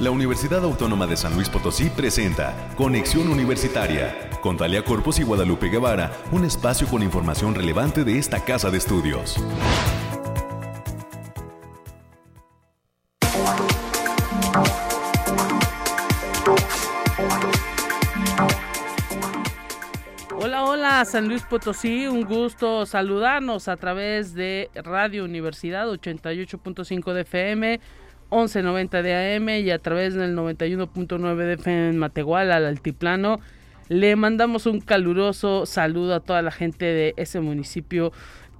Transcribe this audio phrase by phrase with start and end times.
[0.00, 5.68] la Universidad Autónoma de San Luis Potosí presenta Conexión Universitaria con Talia Corpus y Guadalupe
[5.68, 9.36] Guevara, un espacio con información relevante de esta casa de estudios.
[20.34, 27.20] Hola, hola, San Luis Potosí, un gusto saludarnos a través de Radio Universidad 88.5 de
[27.20, 27.80] FM,
[28.30, 33.40] 1190 de AM y a través del 91.9 de FM en Matehuala, al Altiplano.
[33.88, 38.12] Le mandamos un caluroso saludo a toda la gente de ese municipio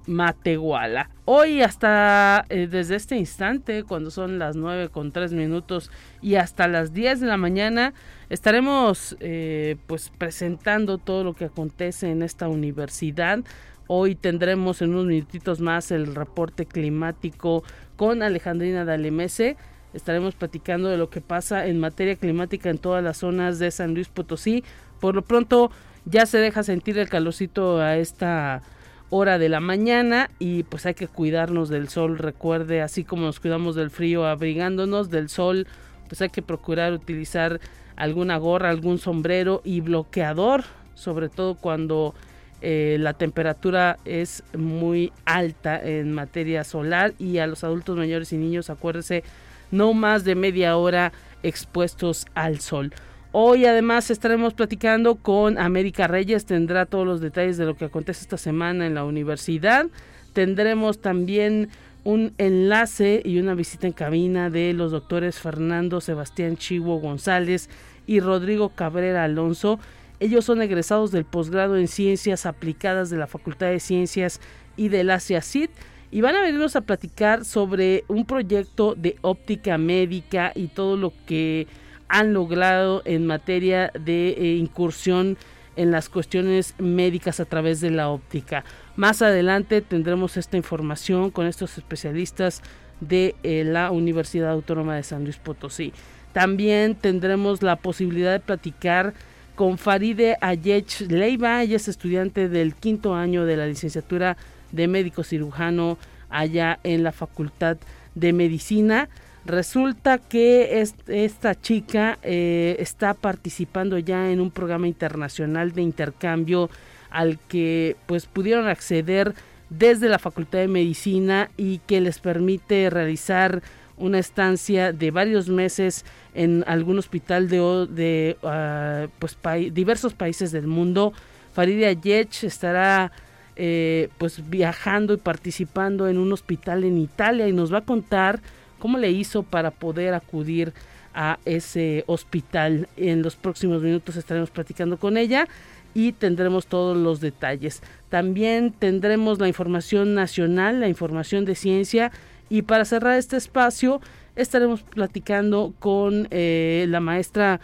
[0.06, 1.10] Matehuala.
[1.24, 6.66] Hoy hasta eh, desde este instante, cuando son las 9 con 3 minutos y hasta
[6.66, 7.94] las 10 de la mañana,
[8.28, 13.40] estaremos eh, pues presentando todo lo que acontece en esta universidad.
[13.86, 17.62] Hoy tendremos en unos minutitos más el reporte climático
[18.00, 19.58] con Alejandrina Dalemese.
[19.92, 23.92] Estaremos platicando de lo que pasa en materia climática en todas las zonas de San
[23.92, 24.64] Luis Potosí.
[25.00, 25.70] Por lo pronto
[26.06, 28.62] ya se deja sentir el calorcito a esta
[29.10, 32.16] hora de la mañana y pues hay que cuidarnos del sol.
[32.16, 35.66] Recuerde, así como nos cuidamos del frío abrigándonos del sol,
[36.08, 37.60] pues hay que procurar utilizar
[37.96, 42.14] alguna gorra, algún sombrero y bloqueador, sobre todo cuando
[42.62, 48.36] eh, la temperatura es muy alta en materia solar y a los adultos mayores y
[48.36, 49.24] niños acuérdese
[49.70, 52.92] no más de media hora expuestos al sol.
[53.32, 58.22] Hoy además estaremos platicando con América Reyes, tendrá todos los detalles de lo que acontece
[58.22, 59.86] esta semana en la universidad.
[60.32, 61.68] Tendremos también
[62.02, 67.68] un enlace y una visita en cabina de los doctores Fernando Sebastián Chivo González
[68.06, 69.78] y Rodrigo Cabrera Alonso.
[70.20, 74.40] Ellos son egresados del posgrado en Ciencias Aplicadas de la Facultad de Ciencias
[74.76, 75.70] y del Asia CID
[76.10, 81.12] y van a venirnos a platicar sobre un proyecto de óptica médica y todo lo
[81.26, 81.66] que
[82.08, 85.38] han logrado en materia de eh, incursión
[85.76, 88.64] en las cuestiones médicas a través de la óptica.
[88.96, 92.60] Más adelante tendremos esta información con estos especialistas
[93.00, 95.94] de eh, la Universidad Autónoma de San Luis Potosí.
[96.32, 99.14] También tendremos la posibilidad de platicar
[99.60, 104.38] con Faride Ayech Leiva, ella es estudiante del quinto año de la licenciatura
[104.72, 105.98] de médico cirujano
[106.30, 107.76] allá en la Facultad
[108.14, 109.10] de Medicina.
[109.44, 116.70] Resulta que esta chica eh, está participando ya en un programa internacional de intercambio
[117.10, 119.34] al que pues pudieron acceder
[119.68, 123.60] desde la Facultad de Medicina y que les permite realizar
[124.00, 129.36] una estancia de varios meses en algún hospital de, de ah, pues,
[129.72, 131.12] diversos países del mundo.
[131.52, 133.12] Farida Yech estará
[133.56, 138.40] eh, pues viajando y participando en un hospital en Italia y nos va a contar
[138.78, 140.72] cómo le hizo para poder acudir
[141.12, 142.88] a ese hospital.
[142.96, 145.46] En los próximos minutos estaremos platicando con ella
[145.92, 147.82] y tendremos todos los detalles.
[148.08, 152.12] También tendremos la información nacional, la información de ciencia
[152.50, 154.02] y para cerrar este espacio
[154.36, 157.60] estaremos platicando con eh, la maestra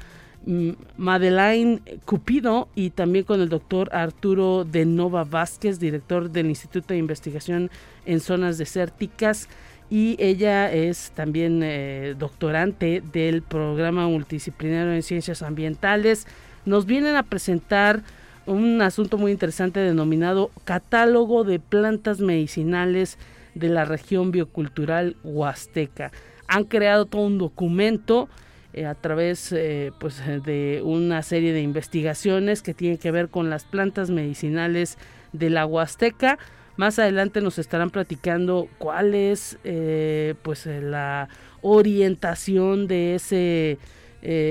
[0.47, 6.95] Mm, Madeleine Cupido y también con el doctor Arturo de Nova Vázquez, director del Instituto
[6.95, 7.69] de Investigación
[8.05, 9.49] en Zonas Desérticas.
[9.91, 16.29] Y ella es también eh, doctorante del programa multidisciplinario en ciencias ambientales.
[16.65, 18.05] Nos vienen a presentar
[18.47, 23.19] un asunto muy interesante denominado Catálogo de Plantas Medicinales
[23.57, 26.13] de la región biocultural huasteca.
[26.47, 28.29] Han creado todo un documento
[28.75, 33.49] eh, a través eh, pues, de una serie de investigaciones que tienen que ver con
[33.49, 34.99] las plantas medicinales
[35.33, 36.39] de la Huasteca.
[36.77, 41.31] Más adelante nos estarán platicando cuál es eh, pues la
[41.63, 43.79] orientación de ese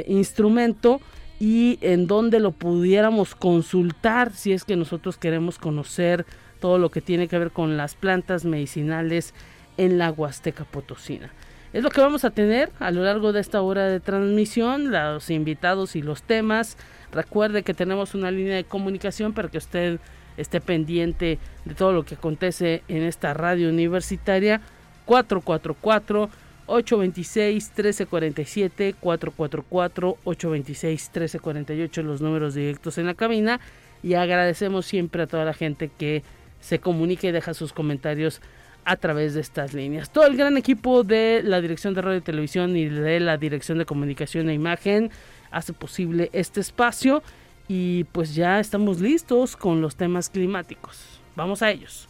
[0.08, 1.02] instrumento
[1.38, 6.26] y en dónde lo pudiéramos consultar si es que nosotros queremos conocer
[6.60, 9.34] todo lo que tiene que ver con las plantas medicinales
[9.78, 11.32] en la Huasteca Potosina.
[11.74, 15.30] Es lo que vamos a tener a lo largo de esta hora de transmisión, los
[15.30, 16.78] invitados y los temas.
[17.12, 20.00] Recuerde que tenemos una línea de comunicación para que usted
[20.38, 24.62] esté pendiente de todo lo que acontece en esta radio universitaria
[25.06, 26.30] 444
[26.68, 33.60] 826 1347 444 826 1348 los números directos en la cabina
[34.02, 36.24] y agradecemos siempre a toda la gente que
[36.66, 38.42] se comunica y deja sus comentarios
[38.86, 40.10] a través de estas líneas.
[40.10, 43.78] Todo el gran equipo de la Dirección de Radio y Televisión y de la Dirección
[43.78, 45.12] de Comunicación e Imagen
[45.52, 47.22] hace posible este espacio
[47.68, 51.20] y pues ya estamos listos con los temas climáticos.
[51.36, 52.08] Vamos a ellos.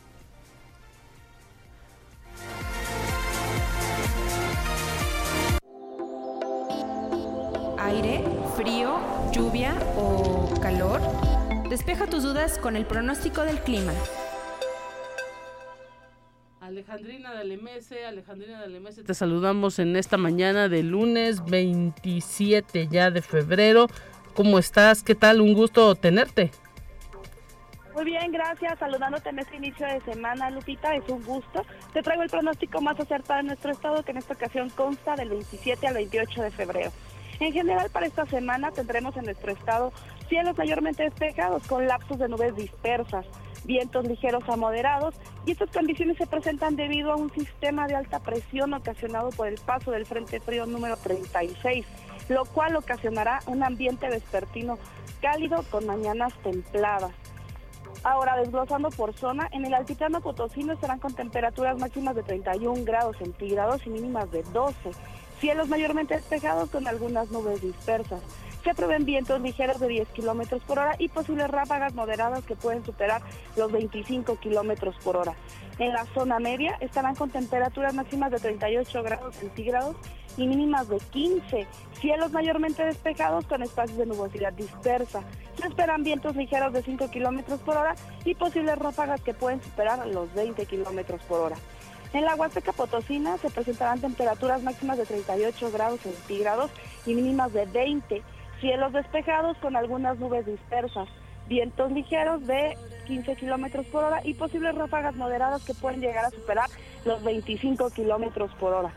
[7.78, 8.24] aire,
[8.56, 8.98] frío,
[9.32, 11.00] lluvia o calor?
[11.70, 13.94] Despeja tus dudas con el pronóstico del clima.
[16.66, 23.12] Alejandrina de Alemese, Alejandrina de Alemese, te saludamos en esta mañana de lunes 27 ya
[23.12, 23.88] de febrero.
[24.34, 25.04] ¿Cómo estás?
[25.04, 25.42] ¿Qué tal?
[25.42, 26.50] Un gusto tenerte.
[27.94, 28.80] Muy bien, gracias.
[28.80, 31.64] Saludándote en este inicio de semana, Lupita, es un gusto.
[31.94, 35.30] Te traigo el pronóstico más acertado de nuestro estado, que en esta ocasión consta del
[35.30, 36.92] 27 al 28 de febrero.
[37.40, 39.94] En general, para esta semana tendremos en nuestro estado
[40.30, 43.26] cielos mayormente despejados con lapsos de nubes dispersas,
[43.66, 45.16] vientos ligeros a moderados
[45.46, 49.60] y estas condiciones se presentan debido a un sistema de alta presión ocasionado por el
[49.60, 51.86] paso del Frente Frío número 36,
[52.30, 54.78] lo cual ocasionará un ambiente vespertino
[55.22, 57.12] cálido con mañanas templadas.
[58.04, 63.18] Ahora, desglosando por zona, en el altiplano potosino estarán con temperaturas máximas de 31 grados
[63.18, 64.92] centígrados y mínimas de 12.
[65.40, 68.22] Cielos mayormente despejados con algunas nubes dispersas.
[68.66, 72.84] Se prevén vientos ligeros de 10 kilómetros por hora y posibles ráfagas moderadas que pueden
[72.84, 73.22] superar
[73.56, 75.36] los 25 kilómetros por hora.
[75.78, 79.96] En la zona media estarán con temperaturas máximas de 38 grados centígrados
[80.36, 81.68] y mínimas de 15.
[82.02, 85.22] Cielos mayormente despejados con espacios de nubosidad dispersa.
[85.62, 90.08] Se esperan vientos ligeros de 5 kilómetros por hora y posibles ráfagas que pueden superar
[90.08, 91.56] los 20 kilómetros por hora.
[92.14, 96.72] En la Huasteca Potosina se presentarán temperaturas máximas de 38 grados centígrados
[97.06, 98.24] y mínimas de 20.
[98.60, 101.08] Cielos despejados con algunas nubes dispersas.
[101.48, 106.32] Vientos ligeros de 15 kilómetros por hora y posibles ráfagas moderadas que pueden llegar a
[106.32, 106.70] superar
[107.04, 108.92] los 25 kilómetros por hora.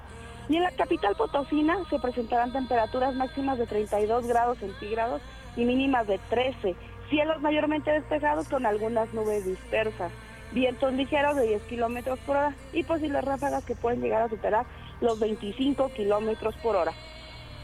[0.49, 5.21] Y en la capital potosina se presentarán temperaturas máximas de 32 grados centígrados
[5.57, 6.75] y mínimas de 13.
[7.11, 10.11] Cielos mayormente despejados con algunas nubes dispersas.
[10.53, 14.65] Vientos ligeros de 10 kilómetros por hora y posibles ráfagas que pueden llegar a superar
[15.03, 16.93] los 25 kilómetros por hora.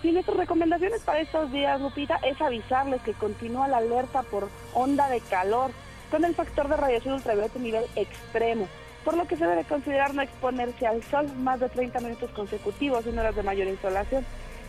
[0.05, 5.09] Y nuestras recomendaciones para estos días, Lupita, es avisarles que continúa la alerta por onda
[5.09, 5.71] de calor
[6.11, 8.69] con el factor de radiación ultravioleta nivel extremo
[9.05, 13.06] por lo que se debe considerar no exponerse al sol más de 30 minutos consecutivos
[13.06, 14.25] en horas de mayor insolación.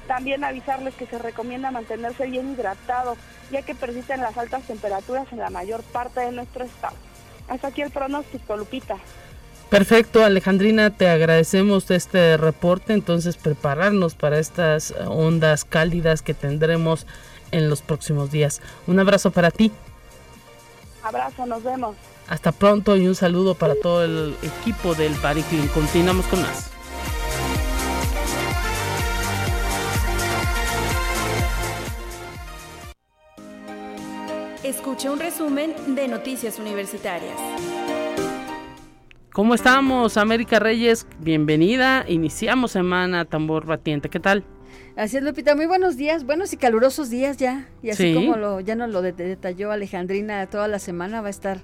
[0.08, 3.16] También avisarles que se recomienda mantenerse bien hidratado,
[3.50, 6.98] ya que persisten las altas temperaturas en la mayor parte de nuestro estado.
[7.48, 8.98] Hasta aquí el pronóstico, Lupita.
[9.70, 12.94] Perfecto, Alejandrina, te agradecemos este reporte.
[12.94, 17.06] Entonces, prepararnos para estas ondas cálidas que tendremos
[17.52, 18.62] en los próximos días.
[18.88, 19.72] Un abrazo para ti.
[21.04, 21.96] Abrazo, nos vemos.
[22.28, 25.68] Hasta pronto y un saludo para todo el equipo del Bariclin.
[25.68, 26.72] Continuamos con más.
[34.64, 37.38] Escuche un resumen de Noticias Universitarias.
[39.36, 41.06] ¿Cómo estamos, América Reyes?
[41.20, 42.06] Bienvenida.
[42.08, 44.08] Iniciamos semana tambor batiente.
[44.08, 44.46] ¿Qué tal?
[44.96, 45.58] Así es, Lupita.
[45.58, 47.68] Muy buenos días, buenos y calurosos días ya.
[47.84, 51.60] Y así como lo, ya nos lo detalló Alejandrina, toda la semana va a estar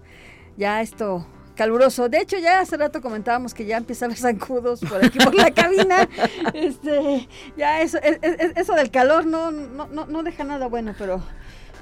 [0.57, 1.25] ya esto
[1.55, 2.09] caluroso.
[2.09, 5.33] De hecho, ya hace rato comentábamos que ya empieza a haber zancudos por aquí por
[5.33, 6.09] la cabina.
[6.53, 11.23] Este, ya eso, eso del calor no, no, no, deja nada bueno, pero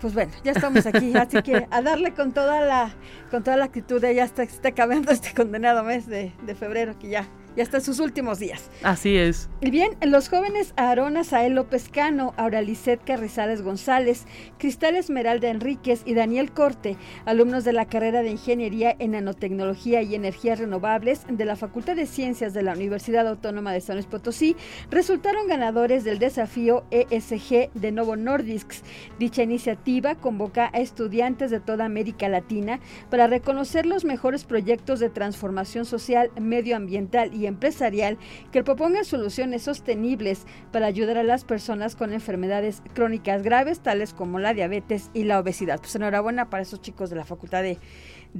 [0.01, 2.93] pues bueno, ya estamos aquí, así que a darle con toda la,
[3.31, 7.09] con toda la actitud, ya está, está acabando este condenado mes de, de febrero que
[7.09, 8.69] ya y hasta sus últimos días.
[8.83, 9.49] Así es.
[9.61, 14.25] Y bien, los jóvenes Aarona Sael López Cano, Auralicet Carrizales González,
[14.57, 20.15] Cristal Esmeralda Enríquez y Daniel Corte, alumnos de la carrera de Ingeniería en Nanotecnología y
[20.15, 24.55] Energías Renovables de la Facultad de Ciencias de la Universidad Autónoma de San Luis Potosí,
[24.89, 28.71] resultaron ganadores del desafío ESG de Novo Nordisk.
[29.17, 32.79] Dicha iniciativa convoca a estudiantes de toda América Latina
[33.09, 38.17] para reconocer los mejores proyectos de transformación social, medioambiental y empresarial
[38.51, 44.39] que propongan soluciones sostenibles para ayudar a las personas con enfermedades crónicas graves, tales como
[44.39, 45.79] la diabetes y la obesidad.
[45.79, 47.77] Pues enhorabuena para esos chicos de la Facultad de,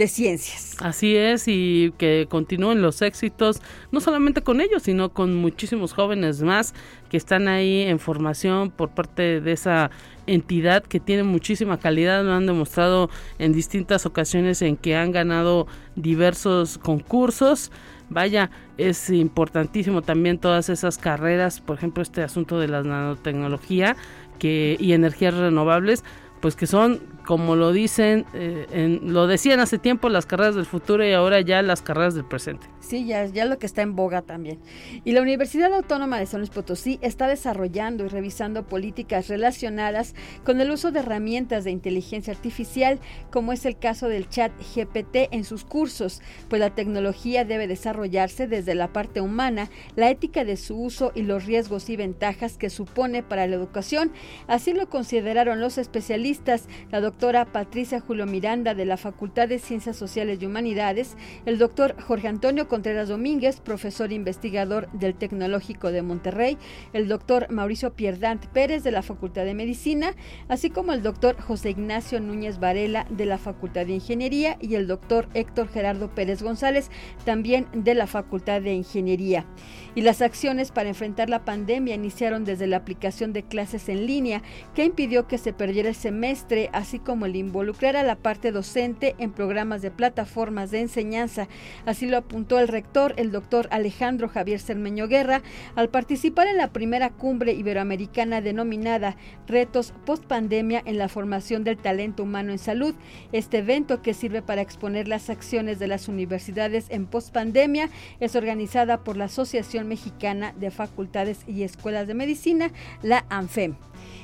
[0.08, 0.76] Ciencias.
[0.80, 6.42] Así es, y que continúen los éxitos, no solamente con ellos, sino con muchísimos jóvenes
[6.44, 6.76] más
[7.10, 9.90] que están ahí en formación por parte de esa
[10.28, 15.68] entidad que tiene muchísima calidad, lo han demostrado en distintas ocasiones en que han ganado
[15.96, 17.72] diversos concursos
[18.10, 23.96] vaya, es importantísimo también todas esas carreras, por ejemplo, este asunto de la nanotecnología
[24.38, 26.04] que, y energías renovables,
[26.42, 31.06] pues que son como lo dicen, eh, lo decían hace tiempo, las carreras del futuro
[31.06, 32.66] y ahora ya las carreras del presente.
[32.80, 34.58] Sí, ya, ya lo que está en boga también.
[35.06, 40.60] Y la Universidad Autónoma de San Luis Potosí está desarrollando y revisando políticas relacionadas con
[40.60, 45.44] el uso de herramientas de inteligencia artificial, como es el caso del chat GPT en
[45.44, 50.82] sus cursos, pues la tecnología debe desarrollarse desde la parte humana, la ética de su
[50.82, 54.12] uso y los riesgos y ventajas que supone para la educación.
[54.48, 59.98] Así lo consideraron los especialistas, la doctora Patricia Julio Miranda de la Facultad de Ciencias
[59.98, 66.58] Sociales y Humanidades, el doctor Jorge Antonio Contreras Domínguez, profesor investigador del Tecnológico de Monterrey,
[66.94, 70.16] el doctor Mauricio Pierdant Pérez de la Facultad de Medicina,
[70.48, 74.88] así como el doctor José Ignacio Núñez Varela de la Facultad de Ingeniería y el
[74.88, 76.90] doctor Héctor Gerardo Pérez González,
[77.26, 79.46] también de la Facultad de Ingeniería.
[79.94, 84.42] Y las acciones para enfrentar la pandemia iniciaron desde la aplicación de clases en línea
[84.74, 89.16] que impidió que se perdiera el semestre, así como el involucrar a la parte docente
[89.18, 91.48] en programas de plataformas de enseñanza.
[91.86, 95.42] Así lo apuntó el rector, el doctor Alejandro Javier Cermeño Guerra,
[95.76, 101.78] al participar en la primera cumbre iberoamericana denominada Retos Post Pandemia en la formación del
[101.78, 102.94] talento humano en salud.
[103.32, 107.90] Este evento que sirve para exponer las acciones de las universidades en post pandemia
[108.20, 113.76] es organizada por la Asociación Mexicana de Facultades y Escuelas de Medicina, la ANFEM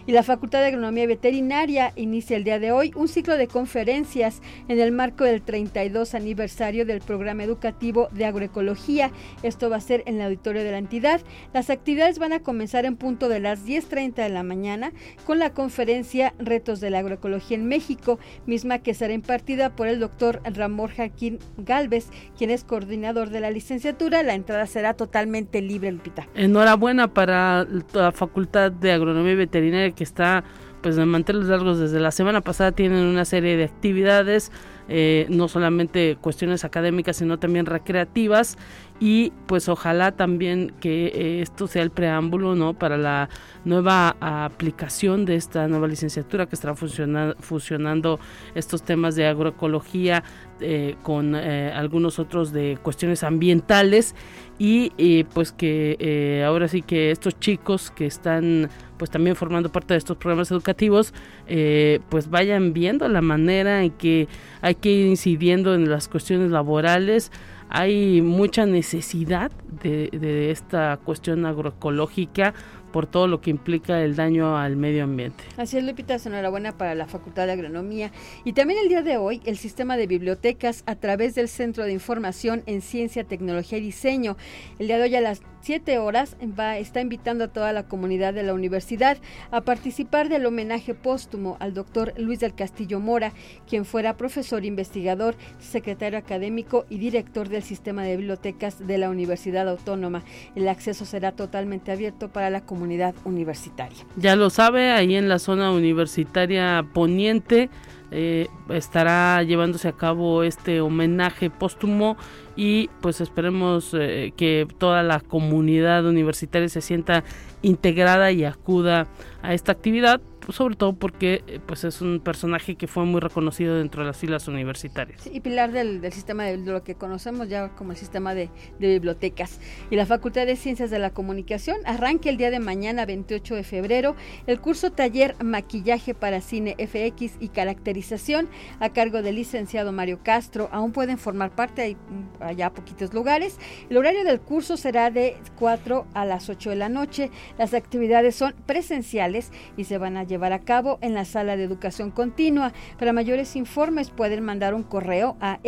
[0.07, 4.41] y la Facultad de Agronomía Veterinaria inicia el día de hoy un ciclo de conferencias
[4.67, 9.11] en el marco del 32 aniversario del programa educativo de agroecología.
[9.41, 11.21] Esto va a ser en el auditorio de la entidad.
[11.53, 14.91] Las actividades van a comenzar en punto de las 10.30 de la mañana
[15.25, 19.99] con la conferencia Retos de la Agroecología en México, misma que será impartida por el
[19.99, 24.21] doctor Ramón Jaquín Galvez, quien es coordinador de la licenciatura.
[24.21, 26.27] La entrada será totalmente libre, Lupita.
[26.35, 30.43] Enhorabuena para la Facultad de Agronomía Veterinaria que está
[30.81, 34.51] pues de mantenerlos largos desde la semana pasada tienen una serie de actividades
[34.87, 38.57] eh, no solamente cuestiones académicas sino también recreativas.
[38.99, 43.29] Y pues ojalá también que eh, esto sea el preámbulo no para la
[43.65, 48.19] nueva aplicación de esta nueva licenciatura que estará fusionando
[48.53, 50.23] estos temas de agroecología
[50.61, 54.15] eh, con algunos otros de cuestiones ambientales
[54.57, 59.97] y pues que ahora sí que estos chicos que están pues también formando parte de
[59.97, 61.13] estos programas educativos,
[61.47, 64.27] eh, pues vayan viendo la manera en que
[64.61, 67.31] hay que ir incidiendo en las cuestiones laborales.
[67.69, 72.53] Hay mucha necesidad de, de esta cuestión agroecológica
[72.95, 75.43] por todo lo que implica el daño al medio ambiente.
[75.57, 78.09] Así es, Lupita, enhorabuena para la Facultad de Agronomía.
[78.45, 81.91] Y también el día de hoy, el sistema de bibliotecas a través del Centro de
[81.91, 84.37] Información en Ciencia, Tecnología y Diseño.
[84.79, 88.35] El día de hoy a las 7 horas va, está invitando a toda la comunidad
[88.35, 89.17] de la universidad
[89.49, 93.33] a participar del homenaje póstumo al doctor Luis del Castillo Mora,
[93.67, 99.67] quien fuera profesor investigador, secretario académico y director del sistema de bibliotecas de la Universidad
[99.67, 100.21] Autónoma.
[100.55, 104.05] El acceso será totalmente abierto para la comunidad universitaria.
[104.17, 107.71] Ya lo sabe, ahí en la zona universitaria poniente
[108.11, 112.17] eh, estará llevándose a cabo este homenaje póstumo
[112.55, 117.23] y pues esperemos eh, que toda la comunidad universitaria se sienta
[117.61, 119.07] integrada y acuda
[119.41, 120.21] a esta actividad
[120.53, 124.17] sobre todo porque eh, pues es un personaje que fue muy reconocido dentro de las
[124.17, 125.27] filas universitarias.
[125.31, 128.49] y pilar del, sistema de, lo que conocemos ya como el sistema de,
[128.79, 129.59] bibliotecas.
[129.89, 133.63] Y la Facultad de Ciencias de la Comunicación arranca el día de mañana, 28 de
[133.63, 134.15] febrero,
[134.47, 138.49] el curso taller Maquillaje para Cine FX y Caracterización
[138.79, 140.69] a cargo del licenciado Mario Castro.
[140.71, 143.57] Aún pueden formar parte, hay mm, allá poquitos lugares.
[143.89, 147.31] El horario del curso será de 4 a las 8 de la noche.
[147.57, 151.55] Las actividades son presenciales y se van a llevar llevar a cabo en la sala
[151.55, 152.73] de educación continua.
[152.99, 155.59] Para mayores informes pueden mandar un correo a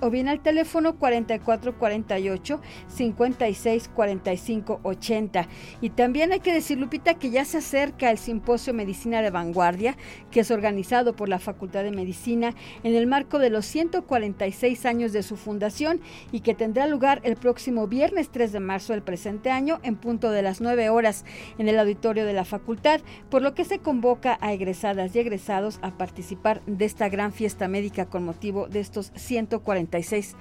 [0.00, 5.48] o bien al teléfono 4448 56 45 80.
[5.80, 9.96] Y también hay que decir, Lupita, que ya se acerca el simposio Medicina de Vanguardia,
[10.30, 15.12] que es organizado por la Facultad de Medicina en el marco de los 146 años
[15.12, 16.00] de su fundación
[16.32, 20.30] y que tendrá lugar el próximo viernes 3 de marzo del presente año en punto
[20.30, 21.24] de las 9 horas
[21.58, 23.00] en el auditorio de la facultad,
[23.30, 27.68] por lo que se convoca a egresadas y egresados a participar de esta gran fiesta
[27.68, 30.34] médica con motivo de estos 146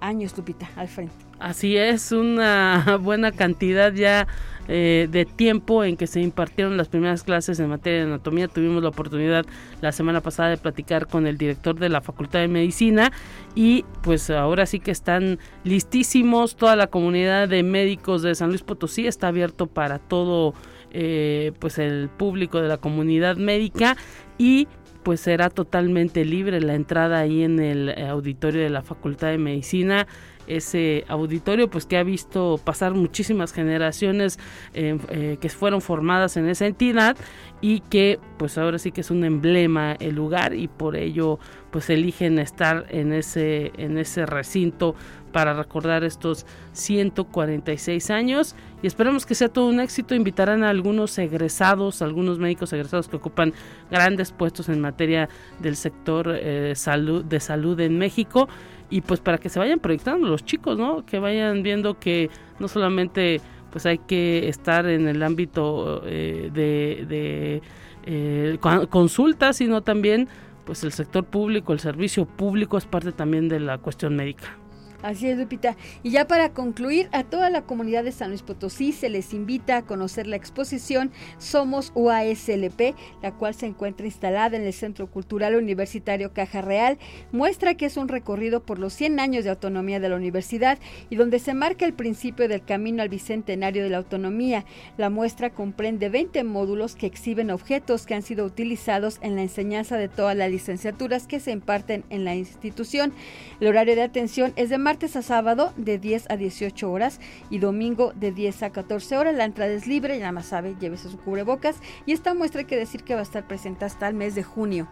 [0.00, 1.14] años, Lupita, al frente.
[1.40, 4.26] Así es, una buena cantidad ya
[4.68, 8.48] eh, de tiempo en que se impartieron las primeras clases en materia de anatomía.
[8.48, 9.44] Tuvimos la oportunidad
[9.80, 13.12] la semana pasada de platicar con el director de la Facultad de Medicina
[13.54, 16.56] y pues ahora sí que están listísimos.
[16.56, 20.54] Toda la comunidad de médicos de San Luis Potosí está abierto para todo
[20.92, 23.96] eh, pues el público de la comunidad médica
[24.38, 24.68] y
[25.04, 30.06] pues será totalmente libre la entrada ahí en el auditorio de la Facultad de Medicina.
[30.46, 34.38] Ese auditorio pues que ha visto pasar muchísimas generaciones
[34.74, 37.16] eh, eh, que fueron formadas en esa entidad
[37.62, 41.38] y que pues ahora sí que es un emblema el lugar y por ello
[41.70, 44.94] pues eligen estar en ese en ese recinto
[45.34, 50.14] para recordar estos 146 años y esperemos que sea todo un éxito.
[50.14, 53.52] Invitarán a algunos egresados, algunos médicos egresados que ocupan
[53.90, 58.48] grandes puestos en materia del sector eh, salud, de salud en México
[58.90, 61.04] y pues para que se vayan proyectando los chicos, ¿no?
[61.04, 63.40] Que vayan viendo que no solamente
[63.72, 67.62] pues hay que estar en el ámbito eh, de, de
[68.04, 70.28] eh, consulta, sino también
[70.64, 74.58] pues el sector público, el servicio público es parte también de la cuestión médica.
[75.04, 75.76] Así es, Lupita.
[76.02, 79.76] Y ya para concluir, a toda la comunidad de San Luis Potosí se les invita
[79.76, 85.56] a conocer la exposición Somos UASLP, la cual se encuentra instalada en el Centro Cultural
[85.56, 86.96] Universitario Caja Real.
[87.32, 90.78] Muestra que es un recorrido por los 100 años de autonomía de la universidad
[91.10, 94.64] y donde se marca el principio del camino al bicentenario de la autonomía.
[94.96, 99.98] La muestra comprende 20 módulos que exhiben objetos que han sido utilizados en la enseñanza
[99.98, 103.12] de todas las licenciaturas que se imparten en la institución.
[103.60, 107.18] El horario de atención es de martes a sábado de 10 a 18 horas
[107.50, 109.34] y domingo de 10 a 14 horas.
[109.34, 111.80] La entrada es libre, ya más sabe, llévese su cubrebocas.
[112.06, 114.44] Y esta muestra hay que decir que va a estar presente hasta el mes de
[114.44, 114.86] junio.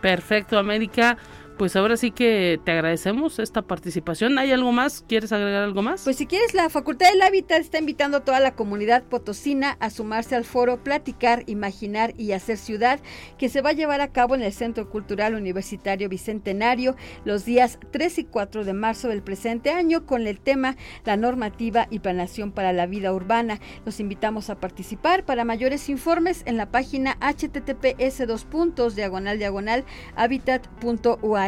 [0.00, 1.18] Perfecto, América
[1.58, 4.38] pues ahora sí que te agradecemos esta participación.
[4.38, 5.04] ¿Hay algo más?
[5.08, 6.04] ¿Quieres agregar algo más?
[6.04, 9.90] Pues si quieres, la Facultad del Hábitat está invitando a toda la comunidad potosina a
[9.90, 13.00] sumarse al foro Platicar, Imaginar y Hacer Ciudad,
[13.38, 17.80] que se va a llevar a cabo en el Centro Cultural Universitario Bicentenario los días
[17.90, 22.52] 3 y 4 de marzo del presente año con el tema La normativa y planación
[22.52, 23.58] para la vida urbana.
[23.84, 25.24] Los invitamos a participar.
[25.24, 29.84] Para mayores informes en la página https dos puntos diagonal diagonal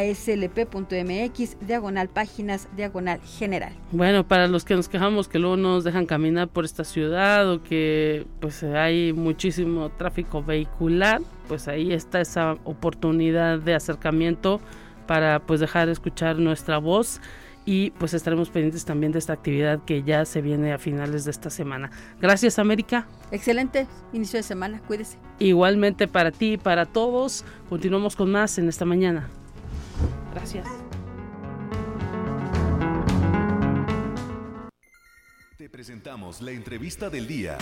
[0.01, 3.73] slp.mx, diagonal páginas, diagonal general.
[3.93, 7.63] Bueno, para los que nos quejamos que luego nos dejan caminar por esta ciudad o
[7.63, 14.61] que pues hay muchísimo tráfico vehicular, pues ahí está esa oportunidad de acercamiento
[15.07, 17.21] para pues dejar de escuchar nuestra voz
[17.65, 21.31] y pues estaremos pendientes también de esta actividad que ya se viene a finales de
[21.31, 21.91] esta semana.
[22.21, 23.07] Gracias América.
[23.31, 25.19] Excelente inicio de semana, cuídese.
[25.39, 27.45] Igualmente para ti y para todos.
[27.69, 29.29] Continuamos con más en esta mañana.
[30.33, 30.67] Gracias.
[35.57, 37.59] Te presentamos la entrevista del día.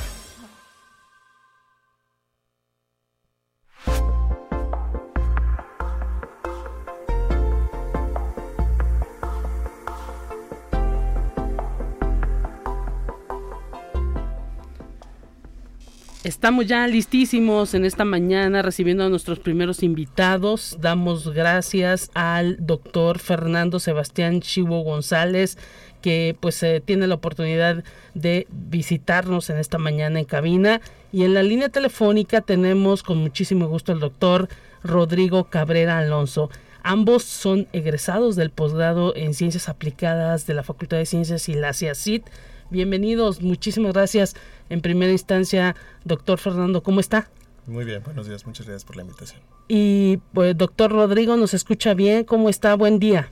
[16.25, 20.77] Estamos ya listísimos en esta mañana recibiendo a nuestros primeros invitados.
[20.81, 25.59] Damos gracias al doctor Fernando Sebastián Chivo González,
[26.03, 30.81] que pues eh, tiene la oportunidad de visitarnos en esta mañana en cabina.
[31.13, 34.49] Y en la línea telefónica tenemos con muchísimo gusto al doctor
[34.83, 36.51] Rodrigo Cabrera Alonso.
[36.83, 41.73] Ambos son egresados del posgrado en Ciencias Aplicadas de la Facultad de Ciencias y la
[41.73, 42.27] CIACIT
[42.71, 44.37] Bienvenidos, muchísimas gracias.
[44.69, 47.31] En primera instancia, doctor Fernando, ¿cómo está?
[47.67, 49.41] Muy bien, buenos días, muchas gracias por la invitación.
[49.69, 52.25] Y pues, doctor Rodrigo, ¿nos escucha bien?
[52.25, 52.75] ¿Cómo está?
[52.75, 53.31] Buen día.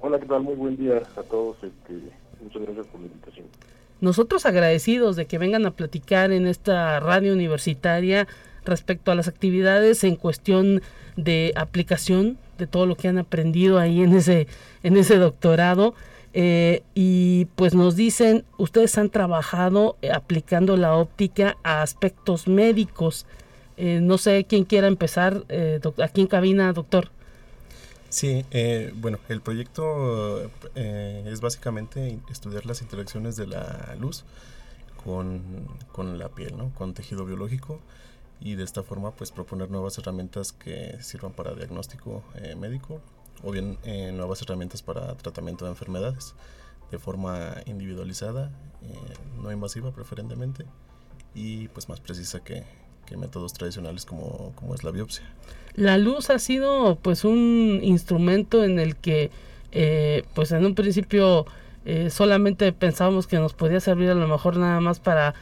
[0.00, 0.42] Hola, ¿qué tal?
[0.42, 1.56] Muy buen día a todos.
[1.62, 1.94] Este,
[2.42, 3.46] muchas gracias por la invitación.
[4.00, 8.26] Nosotros agradecidos de que vengan a platicar en esta radio universitaria
[8.64, 10.82] respecto a las actividades en cuestión
[11.16, 14.48] de aplicación de todo lo que han aprendido ahí en ese,
[14.82, 15.94] en ese doctorado.
[16.36, 23.24] Eh, y pues nos dicen, ustedes han trabajado eh, aplicando la óptica a aspectos médicos.
[23.76, 25.44] Eh, no sé quién quiera empezar,
[26.02, 27.10] aquí en cabina, doctor.
[28.08, 28.44] Sí,
[28.94, 34.24] bueno, el proyecto es básicamente estudiar las interacciones de la luz
[35.02, 35.42] con,
[35.90, 36.70] con la piel, ¿no?
[36.74, 37.80] con tejido biológico
[38.40, 42.22] y de esta forma pues proponer nuevas herramientas que sirvan para diagnóstico
[42.56, 43.00] médico
[43.42, 46.34] o bien eh, nuevas herramientas para tratamiento de enfermedades
[46.90, 48.50] de forma individualizada,
[48.82, 48.94] eh,
[49.42, 50.64] no invasiva preferentemente
[51.34, 52.64] y pues más precisa que,
[53.16, 55.24] métodos tradicionales como, como, es la biopsia.
[55.74, 59.30] La luz ha sido pues un instrumento en el que
[59.70, 61.46] eh, pues en un principio
[62.08, 65.34] solamente pensábamos que nos podía servir a lo mejor nada más para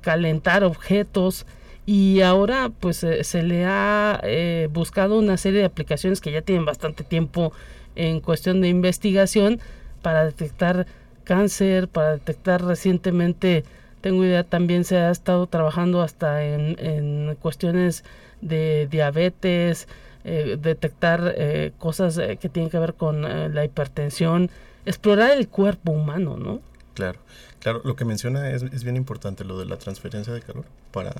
[0.00, 1.44] calentar objetos,
[1.86, 6.64] y ahora pues se le ha eh, buscado una serie de aplicaciones que ya tienen
[6.64, 7.52] bastante tiempo
[7.96, 9.60] en cuestión de investigación
[10.02, 10.86] para detectar
[11.24, 13.64] cáncer, para detectar recientemente
[14.00, 18.04] tengo idea también se ha estado trabajando hasta en, cuestiones
[18.40, 19.88] de diabetes,
[20.24, 24.50] eh, detectar eh, cosas eh, que tienen que ver con la hipertensión,
[24.86, 26.60] explorar el cuerpo humano, ¿no?
[26.94, 27.18] Claro,
[27.60, 31.12] claro, lo que menciona es, es bien importante, lo de la transferencia de calor para,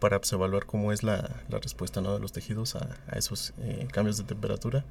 [0.00, 2.14] para pues, evaluar cómo es la, la respuesta ¿no?
[2.14, 3.52] de los tejidos a, esos
[3.92, 4.84] cambios de temperatura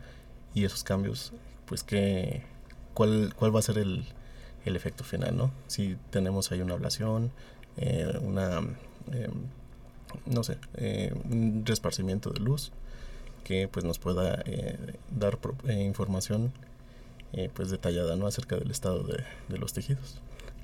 [0.54, 1.34] y esos cambios,
[1.66, 2.44] pues que,
[2.94, 4.06] cuál, cuál va a ser el,
[4.66, 5.52] el efecto final, ¿no?
[5.68, 7.32] Si tenemos ahí una ablación,
[7.78, 8.58] eh, una,
[9.12, 9.32] em,
[10.26, 12.72] no sé, eh, un resparcimiento de luz
[13.44, 14.78] que pues nos pueda eh,
[15.12, 16.52] dar información
[17.54, 18.26] pues detallada, ¿no?
[18.26, 19.24] Acerca del estado de,
[19.58, 20.20] los tejidos.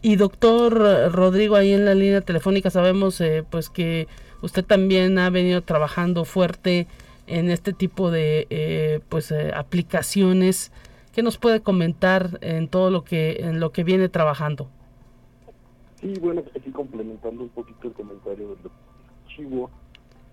[0.06, 4.08] Y doctor Rodrigo, ahí en la línea telefónica sabemos pues que
[4.42, 6.88] usted también ha venido trabajando fuerte
[7.28, 10.72] en este tipo de pues aplicaciones
[11.16, 14.68] ¿Qué nos puede comentar en todo lo que en lo que viene trabajando?
[16.02, 18.72] Sí, bueno, pues aquí complementando un poquito el comentario del
[19.26, 19.70] Chivo,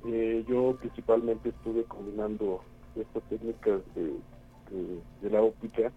[0.04, 2.62] eh, yo principalmente estuve combinando
[2.96, 5.92] estas técnicas de, la óptica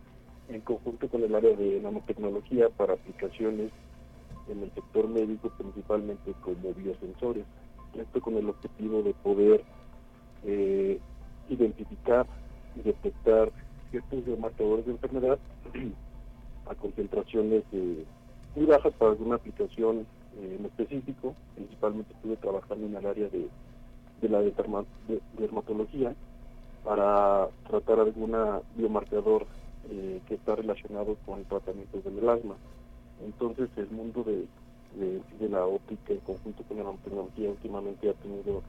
[0.49, 3.71] en conjunto con el área de nanotecnología para aplicaciones
[4.47, 7.45] en el sector médico, principalmente como biosensores.
[7.95, 9.63] Esto con el objetivo de poder
[10.43, 10.99] eh,
[11.49, 12.25] identificar
[12.75, 13.51] y detectar
[13.89, 15.39] ciertos marcadores de enfermedad
[16.69, 17.63] a concentraciones
[18.55, 20.05] muy bajas para alguna aplicación
[20.37, 21.33] eh, en específico.
[21.55, 23.47] Principalmente estuve trabajando en el área de,
[24.27, 26.15] la dermatología
[26.83, 28.35] para tratar algún
[28.75, 29.45] biomarcador
[29.89, 32.55] eh, que está relacionado con tratamientos de melasma.
[33.23, 34.47] Entonces el mundo de,
[34.95, 38.61] de, la óptica en conjunto con la tecnología últimamente ha tenido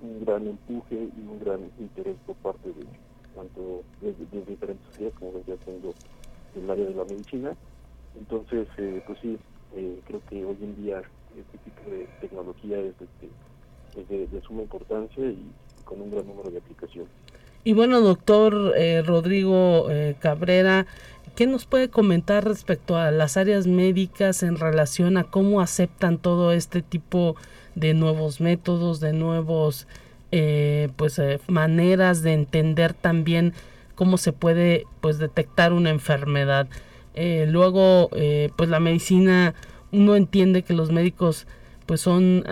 [0.00, 2.86] un gran empuje y un gran interés por parte de,
[3.34, 5.94] tanto desde, diferentes áreas, como venía siendo
[6.56, 7.56] el área de la medicina.
[8.16, 9.38] Entonces, eh, pues sí,
[9.74, 11.02] eh, creo que hoy en día
[11.36, 15.50] este tipo de tecnología es, este, de, suma importancia y
[15.84, 17.10] con un gran número de aplicaciones.
[17.68, 19.88] Y bueno, doctor eh, Rodrigo
[20.20, 20.86] Cabrera,
[21.36, 26.52] ¿qué nos puede comentar respecto a las áreas médicas en relación a cómo aceptan todo
[26.52, 27.36] este tipo
[27.74, 29.86] de nuevos métodos, de nuevos
[30.32, 33.52] eh, pues eh, maneras de entender también
[33.94, 36.68] cómo se puede pues detectar una enfermedad
[37.14, 38.08] eh, luego
[38.56, 39.54] pues la medicina
[39.92, 41.46] uno entiende que los médicos
[41.86, 42.44] pues son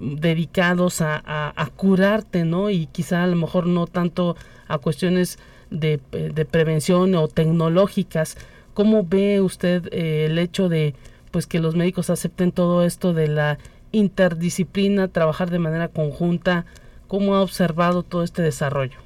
[0.00, 4.36] dedicados a, curarte no y quizá a lo mejor no tanto
[4.68, 5.38] a cuestiones
[5.70, 8.36] de, de prevención o tecnológicas
[8.74, 10.94] cómo ve usted el hecho de
[11.30, 13.58] pues que los médicos acepten todo esto de la
[13.92, 16.66] interdisciplina trabajar de manera conjunta
[17.08, 18.98] ¿Cómo ha observado todo este desarrollo?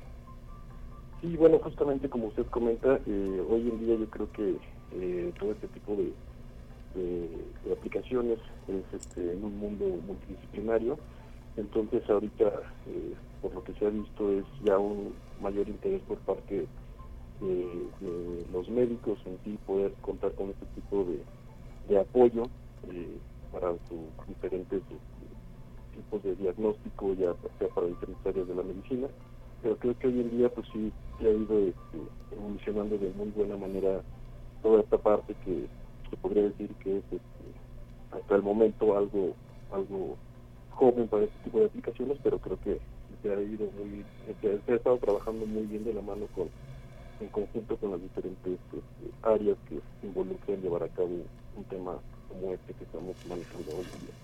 [1.21, 4.57] Sí, bueno, justamente como usted comenta, eh, hoy en día yo creo que
[4.92, 6.12] eh, todo este tipo de,
[7.71, 10.99] aplicaciones es este, en un mundo multidisciplinario.
[11.57, 12.47] Entonces ahorita,
[12.87, 16.66] eh, por lo que se ha visto, es ya un mayor interés por parte
[17.40, 22.44] de, los médicos en sí poder contar con este tipo de, apoyo
[23.53, 24.83] para sus diferentes
[25.94, 29.09] tipos de diagnóstico ya sea para diferentes áreas de la medicina,
[29.62, 31.98] pero creo que hoy en día pues sí, ha ido este,
[32.33, 34.03] evolucionando de muy buena manera
[34.62, 35.66] toda esta parte que
[36.11, 37.18] se podría decir que es este,
[38.12, 39.35] hasta el momento algo
[39.72, 40.16] algo
[40.70, 42.79] joven para este tipo de aplicaciones, pero creo que
[43.22, 44.04] se ha ido muy,
[44.40, 46.48] se, ha estado trabajando muy bien de la mano con
[47.20, 48.78] en conjunto con las diferentes este,
[49.22, 51.09] áreas que involucran llevar a cabo
[51.57, 54.14] un tema como este que estamos manejando hoy en día.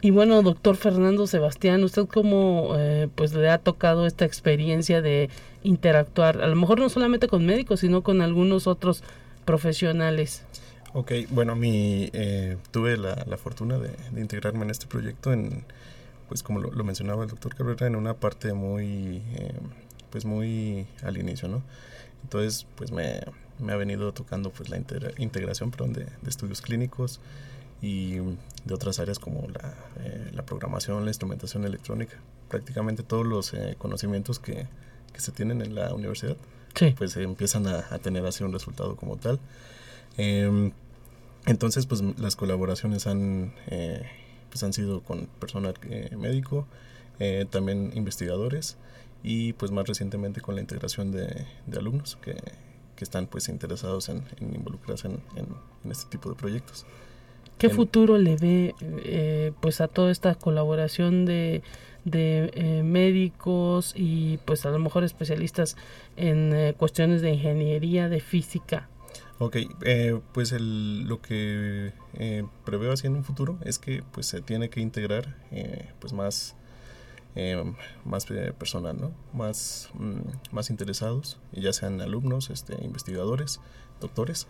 [0.00, 5.28] Y bueno, doctor Fernando Sebastián, ¿usted cómo eh, pues le ha tocado esta experiencia de
[5.64, 9.02] interactuar, a lo mejor no solamente con médicos, sino con algunos otros
[9.44, 10.44] profesionales?
[10.94, 15.64] Ok, bueno, mi, eh, tuve la, fortuna de, integrarme en este proyecto en,
[16.28, 19.58] pues como lo, mencionaba el doctor Cabrera, en una parte muy, eh,
[20.10, 21.62] pues muy al inicio, ¿no?
[22.22, 23.20] Entonces, pues me,
[23.58, 27.20] me ha venido tocando pues la integración perdón, de, de estudios clínicos,
[27.80, 32.16] y de otras áreas como la, eh, la programación, la instrumentación electrónica.
[32.48, 34.66] Prácticamente todos los eh, conocimientos que,
[35.12, 36.36] que, se tienen en la universidad,
[36.96, 39.38] pues empiezan a, tener así un resultado como tal.
[40.16, 40.72] Em,
[41.46, 44.02] entonces, pues las colaboraciones han, eh,
[44.50, 45.74] pues han sido con personal
[46.16, 46.66] médico,
[47.50, 48.76] también investigadores
[49.22, 52.36] y pues más recientemente con la integración de, de alumnos que,
[52.96, 55.20] que, están pues interesados en, involucrarse en,
[55.84, 56.86] en este tipo de proyectos.
[57.58, 61.62] ¿Qué futuro le ve eh, pues a toda esta colaboración de,
[62.04, 65.76] de eh, médicos y pues a lo mejor especialistas
[66.16, 68.88] en eh, cuestiones de ingeniería, de física?
[69.40, 74.26] Ok, eh, pues el, lo que eh, preveo así en un futuro es que pues
[74.26, 76.54] se tiene que integrar eh, pues más
[78.04, 78.26] más
[78.58, 79.12] personal, ¿no?
[79.32, 83.60] Más, mm, más interesados, ya sean alumnos, este, investigadores,
[84.00, 84.48] doctores,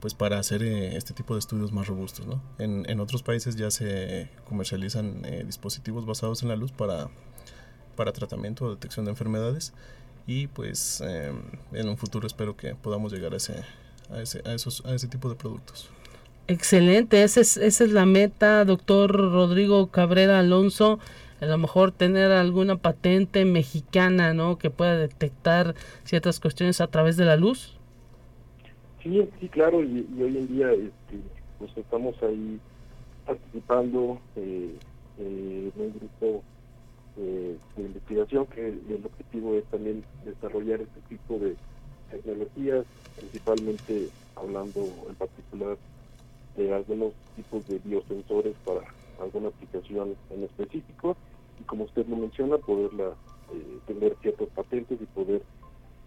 [0.00, 2.42] pues para hacer este tipo de estudios más robustos, ¿no?
[2.56, 7.10] En, en otros países ya se comercializan dispositivos basados en la luz para,
[7.94, 9.74] para tratamiento o detección de enfermedades
[10.26, 13.64] y pues en un futuro espero que podamos llegar a ese,
[14.12, 15.90] a ese, a esos, a ese tipo de productos.
[16.48, 20.98] Excelente, esa es, esa es la meta, doctor Rodrigo Cabrera Alonso.
[21.40, 24.58] A lo mejor tener alguna patente mexicana, ¿no?
[24.58, 27.78] Que pueda detectar ciertas cuestiones a través de la luz.
[29.02, 31.20] Sí, sí, claro, y, hoy en día este,
[31.58, 32.60] pues estamos ahí
[33.24, 34.74] participando eh,
[35.18, 36.42] eh, en un grupo
[37.16, 41.54] eh, de investigación que el objetivo es también desarrollar este tipo de
[42.10, 42.84] tecnologías,
[43.16, 45.76] principalmente hablando en particular
[46.56, 48.80] de algunos tipos de biosensores para
[49.20, 51.16] alguna aplicación en específico
[51.60, 53.14] y como usted lo menciona, poderla
[53.52, 55.42] eh, tener ciertas patentes y poder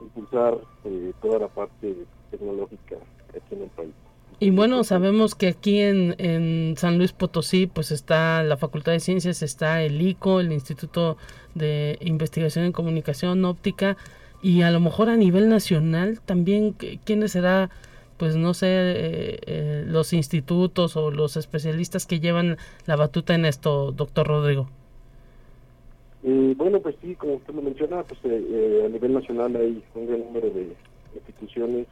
[0.02, 1.96] impulsar eh, toda la parte
[2.32, 2.96] tecnológica
[3.30, 3.94] aquí en el país.
[4.39, 9.00] Y bueno, sabemos que aquí en, en, San Luis Potosí pues está la Facultad de
[9.00, 11.18] Ciencias, está el ICO, el Instituto
[11.54, 13.96] de Investigación en Comunicación Óptica,
[14.43, 16.73] y a lo mejor a nivel nacional también
[17.06, 17.69] quiénes será
[18.17, 23.45] pues no sé eh, eh, los institutos o los especialistas que llevan la batuta en
[23.45, 24.67] esto doctor Rodrigo
[26.23, 30.19] eh, bueno pues sí como usted lo menciona pues a nivel nacional hay un gran
[30.19, 30.75] número de
[31.15, 31.88] instituciones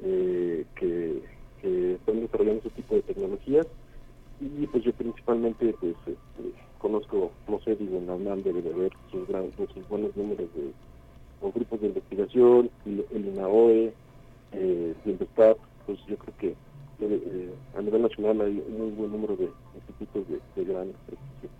[0.00, 1.20] que,
[1.62, 3.68] están desarrollando ese tipo de tecnologías.
[4.40, 8.74] Y pues yo principalmente pues este, conozco no sé digo en la UNAM debe de
[8.74, 9.28] haber sus,
[9.72, 10.72] sus buenos números de
[11.42, 13.92] o grupos de investigación, el, INAOE,
[14.52, 16.54] eh, pues yo creo que
[17.00, 21.50] eh, a nivel nacional hay un muy buen número de institutos de, gran prestigio.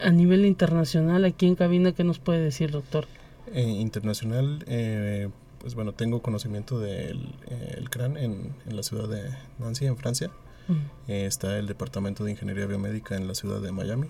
[0.00, 3.06] A nivel internacional, aquí en cabina, ¿qué nos puede decir, doctor?
[3.52, 5.28] Eh, internacional, eh,
[5.58, 7.34] pues bueno, tengo conocimiento del
[7.76, 10.30] el CRAN en, en, la ciudad de Nancy, en Francia.
[11.08, 14.06] está el Departamento de Ingeniería Biomédica en la ciudad de Miami.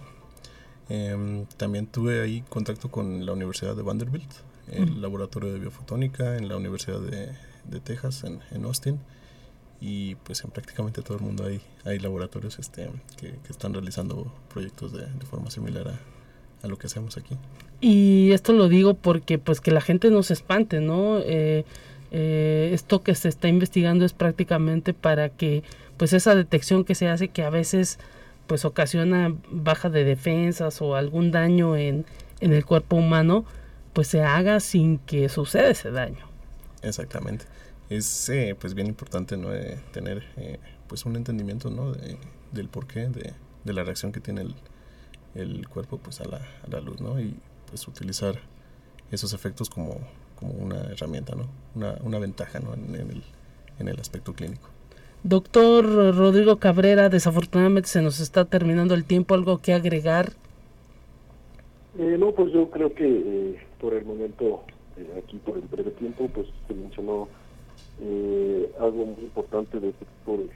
[0.88, 4.30] Em, también tuve ahí contacto con la Universidad de Vanderbilt
[4.70, 8.98] el laboratorio de biofotónica en la Universidad de, Texas, en, Austin.
[9.80, 14.92] Y pues en prácticamente todo el mundo hay, hay laboratorios este, que, están realizando proyectos
[14.92, 15.88] de, forma similar
[16.62, 17.36] a, lo que hacemos aquí.
[17.82, 21.18] Y esto lo digo porque pues que la gente no se espante, ¿no?
[21.18, 21.66] Eh,
[22.10, 25.62] eh, esto que se está investigando es prácticamente para que
[25.98, 27.98] pues esa detección que se hace que a veces
[28.46, 32.04] pues ocasiona baja de defensas o algún daño en,
[32.40, 33.44] en el cuerpo humano,
[33.94, 36.26] pues se haga sin que suceda ese daño.
[36.82, 37.46] Exactamente.
[37.88, 39.54] Es eh, pues bien importante ¿no?
[39.54, 41.92] Eh, tener eh, pues un entendimiento ¿no?
[41.92, 42.18] De,
[42.52, 43.32] del porqué de,
[43.64, 44.54] de, la reacción que tiene el,
[45.34, 47.20] el cuerpo pues a la, a la, luz ¿no?
[47.20, 47.36] y
[47.68, 48.38] pues utilizar
[49.10, 49.98] esos efectos como,
[50.36, 51.46] como una herramienta, ¿no?
[51.74, 52.74] una, una ventaja ¿no?
[52.74, 53.22] en, el,
[53.78, 54.68] en el aspecto clínico.
[55.22, 60.32] Doctor Rodrigo Cabrera, desafortunadamente se nos está terminando el tiempo, algo que agregar
[61.98, 64.64] eh, no, pues yo creo que eh, por el momento,
[64.96, 67.28] eh, aquí por el breve tiempo, pues se mencionó
[68.80, 70.50] algo muy importante de este tipo de,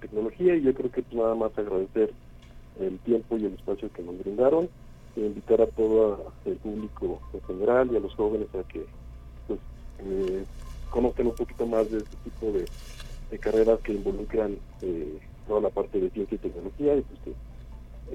[0.00, 2.10] tecnología y yo creo que nada más agradecer
[2.80, 4.68] el tiempo y el espacio que nos brindaron
[5.14, 8.86] e invitar a todo el público en general y a los jóvenes a que
[9.46, 9.60] pues
[10.90, 14.56] conozcan un poquito más de este tipo de, carreras que involucran
[15.46, 17.30] toda la parte de ciencia y tecnología y pues que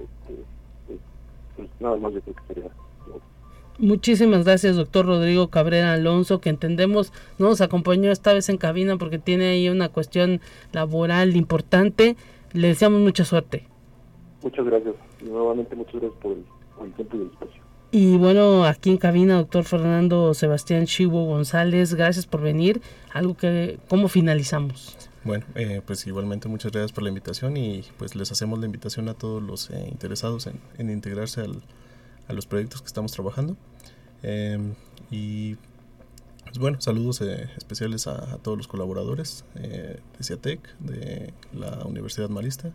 [0.01, 0.43] este,
[1.59, 2.71] pues, nada más yo creo que sería
[3.79, 8.97] Muchísimas gracias, doctor Rodrigo Cabrera Alonso, que entendemos no nos acompañó esta vez en cabina
[8.97, 10.41] porque tiene ahí una cuestión
[10.73, 12.17] laboral importante.
[12.51, 13.67] Le deseamos mucha suerte.
[14.43, 14.95] Muchas gracias.
[15.21, 17.61] Y nuevamente muchas gracias por el, tiempo y el espacio.
[17.91, 22.81] Y bueno, aquí en cabina, doctor Fernando Sebastián Chivo González, gracias por venir.
[23.13, 25.08] Algo que, ¿cómo finalizamos?
[25.23, 29.09] Bueno, eh, pues igualmente muchas gracias por la invitación y pues les hacemos la invitación
[29.09, 31.45] a todos los eh, interesados en, integrarse
[32.27, 33.57] a los proyectos que estamos trabajando.
[34.23, 34.75] Em,
[35.11, 35.55] y
[36.45, 42.71] pues bueno, saludos eh, especiales a, todos los colaboradores de CIATEC, de la Universidad Marista,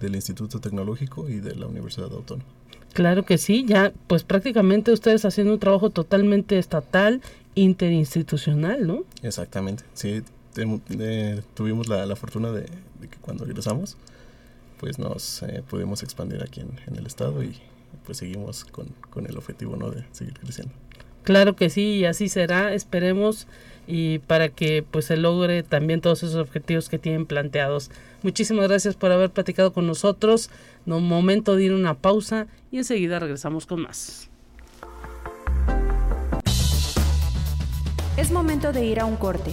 [0.00, 2.48] del Instituto Tecnológico y de la Universidad Autónoma.
[2.92, 7.22] Claro que sí, ya pues prácticamente ustedes haciendo un trabajo totalmente estatal,
[7.54, 9.04] interinstitucional, ¿no?
[9.22, 10.22] Exactamente, sí,
[10.56, 13.96] eh, tuvimos la, la fortuna de, que cuando regresamos,
[14.78, 17.56] pues nos eh, pudimos expandir aquí en, el estado y
[18.04, 19.90] pues seguimos con, con el objetivo ¿no?
[19.90, 20.74] de seguir creciendo.
[21.24, 23.46] Claro que sí, y así será, esperemos
[23.86, 27.90] y para que pues se logre también todos esos objetivos que tienen planteados.
[28.22, 30.50] Muchísimas gracias por haber platicado con nosotros.
[30.84, 34.28] No momento de ir a una pausa y enseguida regresamos con más.
[38.16, 39.52] Es momento de ir a un corte.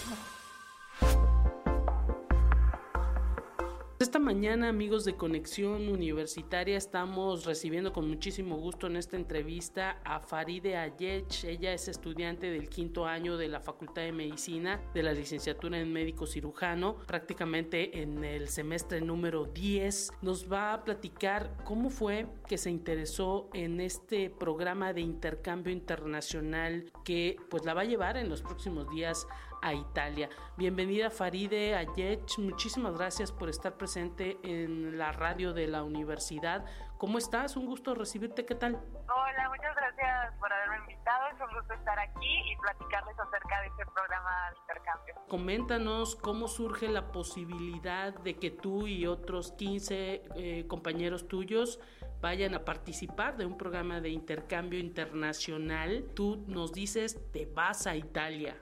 [4.33, 10.77] Mañana, amigos de Conexión Universitaria, estamos recibiendo con muchísimo gusto en esta entrevista a Faride
[10.77, 11.43] Ayech.
[11.43, 15.91] Ella es estudiante del quinto año de la Facultad de Medicina de la licenciatura en
[15.91, 20.13] médico cirujano, prácticamente en el semestre número 10.
[20.21, 26.89] Nos va a platicar cómo fue que se interesó en este programa de intercambio internacional
[27.03, 29.27] que pues la va a llevar en los próximos días
[29.61, 30.29] a Italia.
[30.57, 36.65] Bienvenida Faride Ayech, muchísimas gracias por estar presente en la radio de la universidad.
[36.97, 37.55] ¿Cómo estás?
[37.55, 38.73] Un gusto recibirte, ¿qué tal?
[38.75, 43.67] Hola, muchas gracias por haberme invitado, es un gusto estar aquí y platicarles acerca de
[43.67, 45.15] este programa de intercambio.
[45.27, 51.79] Coméntanos cómo surge la posibilidad de que tú y otros 15 eh, compañeros tuyos
[52.21, 56.05] vayan a participar de un programa de intercambio internacional.
[56.15, 58.55] Tú nos dices, te vas a Italia.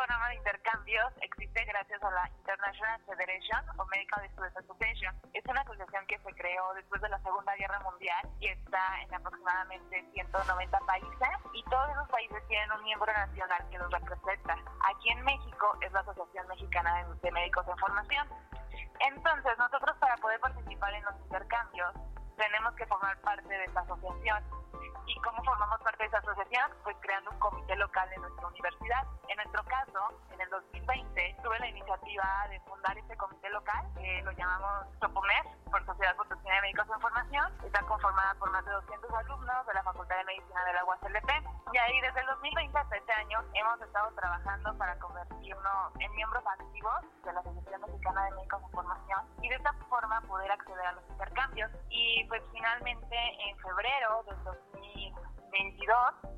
[0.00, 5.14] Programa de intercambios existe gracias a la International Federation of Medical Students Association.
[5.34, 9.14] Es una asociación que se creó después de la Segunda Guerra Mundial y está en
[9.14, 14.56] aproximadamente 190 países y todos esos países tienen un miembro nacional que los representa.
[14.88, 18.26] Aquí en México es la Asociación Mexicana de Médicos de Formación.
[19.00, 21.92] Entonces, nosotros para poder participar en los intercambios
[22.40, 24.42] tenemos que formar parte de esta asociación
[25.10, 26.70] ¿Y cómo formamos parte de esa asociación?
[26.84, 29.04] Pues creando un comité local en nuestra universidad.
[29.28, 34.22] En nuestro caso, en el 2020, tuve la iniciativa de fundar este comité local, que
[34.22, 37.52] lo llamamos SOPOMER, por Sociedad Potosina de Médicos en Formación.
[37.64, 41.30] Está conformada por más de 200 alumnos de la Facultad de Medicina de la UASLP.
[41.72, 46.44] Y ahí, desde el 2020 hasta este año, hemos estado trabajando para convertirnos en miembros
[46.46, 50.86] activos de la Asociación Mexicana de Médicos en Formación y de esta forma poder acceder
[50.86, 51.70] a los intercambios.
[51.88, 53.16] Y pues finalmente,
[53.48, 55.96] en febrero del 2020, 2022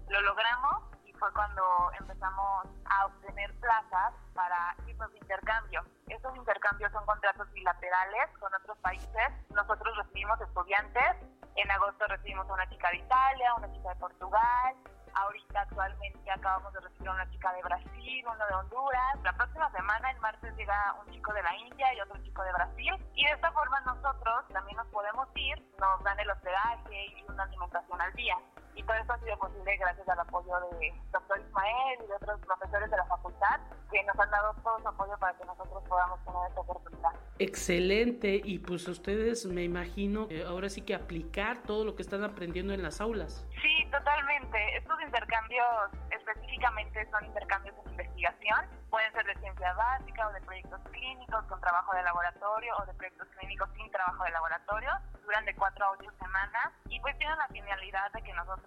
[0.09, 1.63] lo logramos y fue cuando
[2.01, 5.85] empezamos a obtener plazas para tipos de intercambio.
[6.09, 9.29] Estos intercambios son contratos bilaterales con otros países.
[9.51, 11.17] Nosotros recibimos estudiantes.
[11.57, 14.75] En agosto recibimos a una chica de Italia, una chica de Portugal,
[15.15, 19.23] Ahorita actualmente acabamos de recibir a una chica de Brasil, uno de Honduras.
[19.23, 22.53] La próxima semana, el martes, llega un chico de la India y otro chico de
[22.53, 22.95] Brasil.
[23.15, 27.45] Y de esta forma nosotros también nos podemos ir, nos dan el hospedaje y una
[27.45, 28.37] alimentación al día.
[28.75, 32.41] Y todo esto ha sido posible gracias al apoyo de doctor Ismael y de otros
[32.41, 36.25] profesores de la facultad que nos han dado todo su apoyo para que nosotros podamos
[36.25, 37.13] tener esta oportunidad.
[37.39, 42.73] Excelente, y pues ustedes me imagino ahora sí que aplicar todo lo que están aprendiendo
[42.73, 43.47] en las aulas.
[43.61, 44.77] Sí, totalmente.
[44.77, 45.67] Estos intercambios
[46.11, 51.61] específicamente son intercambios de investigación, pueden ser de ciencia básica o de proyectos clínicos con
[51.61, 54.91] trabajo de laboratorio o de proyectos clínicos sin trabajo de laboratorio,
[55.25, 58.62] duran de 4 a 8 semanas y pues tienen la finalidad de que nosotros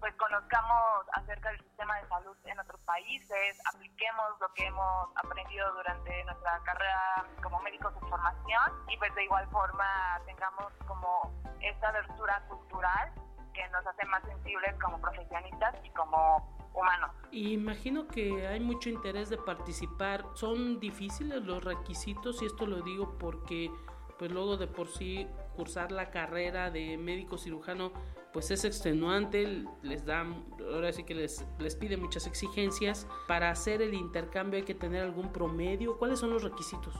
[0.00, 5.72] pues conozcamos acerca del sistema de salud en otros países, apliquemos lo que hemos aprendido
[5.74, 11.88] durante nuestra carrera como médicos de formación y pues de igual forma tengamos como esta
[11.88, 13.12] abertura cultural
[13.52, 17.10] que nos hace más sensibles como profesionistas y como humanos.
[17.32, 20.24] Imagino que hay mucho interés de participar.
[20.34, 22.42] ¿Son difíciles los requisitos?
[22.42, 23.70] Y esto lo digo porque
[24.18, 27.92] pues luego de por sí cursar la carrera de médico cirujano
[28.32, 30.24] pues es extenuante, les da,
[30.72, 33.06] ahora sí que les, les pide muchas exigencias.
[33.26, 35.98] Para hacer el intercambio hay que tener algún promedio.
[35.98, 36.94] ¿Cuáles son los requisitos?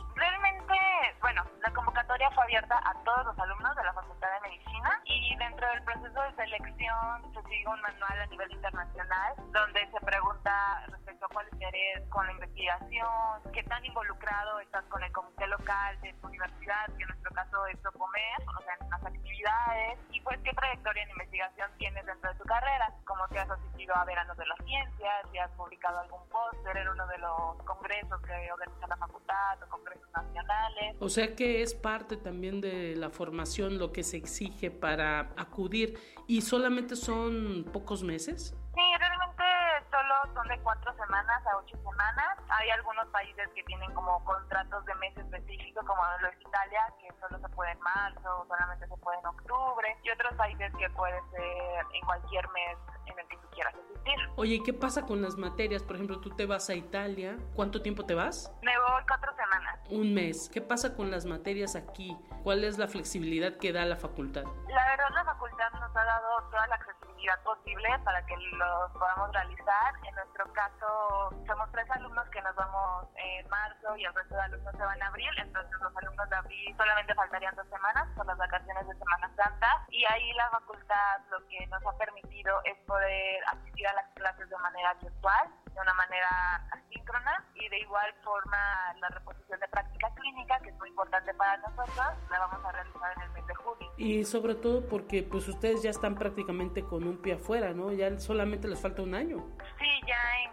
[2.20, 5.82] Convocatoria fue abierta a todos los alumnos de la Facultad de Medicina y dentro del
[5.84, 11.28] proceso de selección se sigue un manual a nivel internacional donde se pregunta respecto a
[11.28, 16.26] cuál interés con la investigación, qué tan involucrado estás con el comité local de tu
[16.26, 20.52] universidad, que en nuestro caso es Socomer, o sea, en las actividades, y pues qué
[20.52, 24.46] trayectoria en investigación tienes dentro de tu carrera, como te has asistido a veranos de
[24.46, 28.96] las ciencias, si has publicado algún póster en uno de los congresos que organiza la
[28.96, 30.96] facultad o congresos nacionales.
[31.00, 35.98] O sea que es parte también de la formación lo que se exige para acudir
[36.26, 38.54] y solamente son pocos meses.
[38.74, 39.42] Sí, realmente
[39.90, 42.38] solo son de cuatro semanas a ocho semanas.
[42.48, 47.08] Hay algunos países que tienen como contratos de mes específicos, como lo es Italia, que
[47.20, 51.20] solo se puede en marzo, solamente se puede en octubre, y otros países que puede
[51.30, 54.30] ser en cualquier mes en el que tú quieras asistir.
[54.36, 55.82] Oye, ¿qué pasa con las materias?
[55.82, 58.52] Por ejemplo, tú te vas a Italia, ¿cuánto tiempo te vas?
[58.62, 59.78] Me voy cuatro semanas.
[59.90, 60.48] Un mes.
[60.52, 62.16] ¿Qué pasa con las materias aquí?
[62.42, 64.44] ¿Cuál es la flexibilidad que da la facultad?
[64.68, 69.32] La verdad, la facultad nos ha dado toda la accesibilidad posible para que lo podamos
[69.32, 69.69] realizar.
[70.02, 74.40] En nuestro caso, somos tres alumnos que nos vamos en marzo y el resto de
[74.40, 75.30] alumnos se van en abril.
[75.38, 79.86] Entonces, los alumnos de abril solamente faltarían dos semanas por las vacaciones de Semana Santa.
[79.90, 84.48] Y ahí la facultad lo que nos ha permitido es poder asistir a las clases
[84.48, 86.28] de manera virtual, de una manera
[86.72, 88.58] asíncrona y de igual forma
[89.00, 93.12] la reposición de práctica clínica, que es muy importante para nosotros, la vamos a realizar
[93.16, 93.92] en el mes de julio.
[93.96, 97.92] Y sobre todo porque pues ustedes ya están prácticamente con un pie afuera, ¿no?
[97.92, 99.38] Ya solamente les falta un año.
[99.78, 100.49] Sí, ya en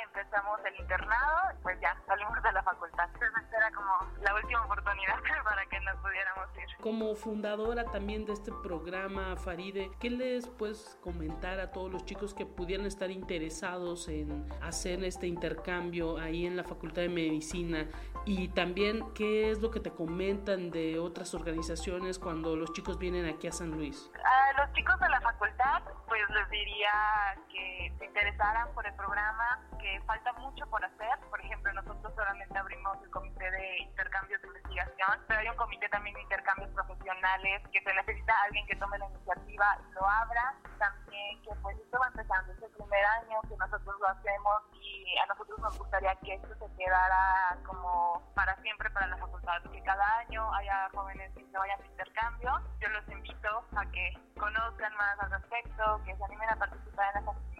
[0.00, 3.08] empezamos el internado, pues ya salimos de la facultad.
[3.14, 3.92] Entonces era como
[4.22, 6.76] la última oportunidad para que nos pudiéramos ir.
[6.82, 12.34] Como fundadora también de este programa, Faride, ¿qué les puedes comentar a todos los chicos
[12.34, 17.88] que pudieran estar interesados en hacer este intercambio ahí en la Facultad de Medicina?
[18.26, 23.26] Y también, ¿qué es lo que te comentan de otras organizaciones cuando los chicos vienen
[23.26, 24.10] aquí a San Luis?
[24.14, 29.60] A los chicos de la facultad, pues les diría que se interesaran por el programa,
[29.78, 31.18] que falta mucho por hacer.
[31.28, 35.86] Por ejemplo, nosotros solamente abrimos el comité de intercambios de investigación, pero hay un comité
[35.90, 40.54] también de intercambios profesionales que se necesita alguien que tome la iniciativa y lo abra.
[40.78, 45.18] También que pues esto va empezando, es el primer año que nosotros lo hacemos y
[45.18, 49.82] a nosotros nos gustaría que esto se quedara como para siempre para la facultad, que
[49.82, 52.50] cada año haya jóvenes que se vayan de intercambio.
[52.80, 57.24] Yo los invito a que conozcan más al respecto, que se animen a participar en
[57.24, 57.53] las actividades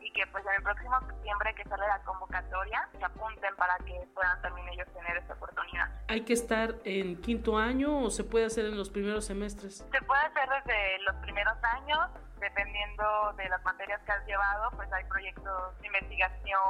[0.00, 4.08] y que pues en el próximo septiembre que sale la convocatoria se apunten para que
[4.14, 5.88] puedan también ellos tener esta oportunidad.
[6.08, 9.84] ¿Hay que estar en quinto año o se puede hacer en los primeros semestres?
[9.90, 11.98] Se puede hacer desde los primeros años,
[12.40, 16.60] dependiendo de las materias que has llevado, pues hay proyectos de investigación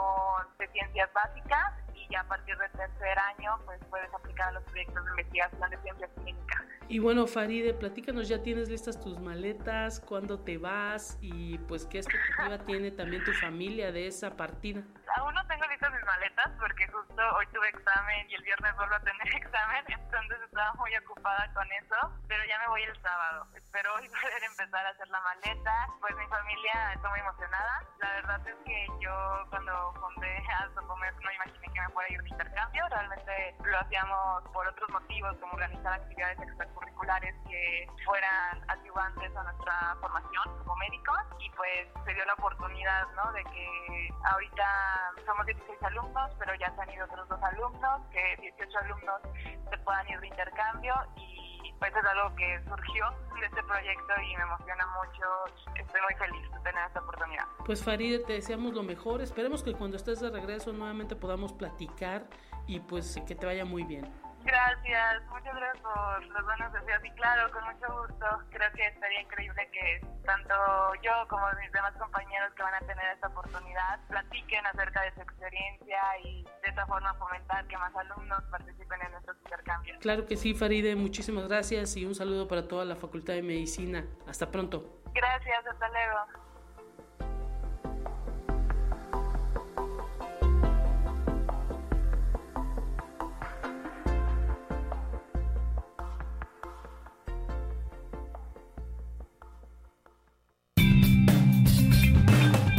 [0.59, 4.63] de ciencias básicas y ya a partir del tercer año pues puedes aplicar a los
[4.65, 6.63] proyectos de investigación de ciencias clínicas.
[6.89, 9.99] Y bueno, Faride, platícanos, ¿ya tienes listas tus maletas?
[9.99, 11.19] ¿Cuándo te vas?
[11.21, 14.85] Y pues, ¿qué expectativa tiene también tu familia de esa partida?
[15.17, 18.95] Aún no tengo listas mis maletas porque justo hoy tuve examen y el viernes vuelvo
[18.95, 21.97] a tener examen, entonces estaba muy ocupada con eso,
[22.29, 23.47] pero ya me voy el sábado.
[23.55, 25.89] Espero hoy poder empezar a hacer la maleta.
[26.01, 27.83] Pues mi familia está muy emocionada.
[27.99, 32.23] La verdad es que yo cuando fundé Alzocomer no imaginé que me fuera a ir
[32.23, 32.89] de intercambio.
[32.89, 39.97] Realmente lo hacíamos por otros motivos, como organizar actividades extracurriculares que fueran ayudantes a nuestra
[40.01, 43.33] formación como médicos y pues se dio la oportunidad, ¿no?
[43.33, 48.37] De que ahorita somos 16 alumnos, pero ya se han ido otros dos alumnos, que
[48.41, 49.21] 18 alumnos
[49.71, 54.37] se puedan ir de intercambio y pues es algo que surgió de este proyecto y
[54.37, 55.75] me emociona mucho.
[55.75, 57.45] Estoy muy feliz de tener esta oportunidad.
[57.65, 59.21] Pues Faride, te deseamos lo mejor.
[59.21, 62.29] Esperemos que cuando estés de regreso nuevamente podamos platicar
[62.67, 64.11] y pues que te vaya muy bien.
[64.47, 68.27] Gracias, muchas gracias por los buenos deseos y claro, con mucho gusto.
[68.51, 70.55] Creo que estaría increíble que tanto
[71.03, 75.23] yo como mis demás compañeros que van a tener esta oportunidad platiquen acerca de su
[75.23, 79.99] experiencia y de esta forma fomentar que más alumnos participen en nuestros intercambios.
[79.99, 84.05] Claro que sí, Faride, muchísimas gracias y un saludo para toda la Facultad de Medicina.
[84.29, 85.03] Hasta pronto.
[85.13, 86.47] Gracias, hasta luego.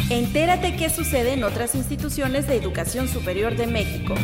[0.09, 4.15] Entérate qué sucede en otras instituciones de educación superior de México.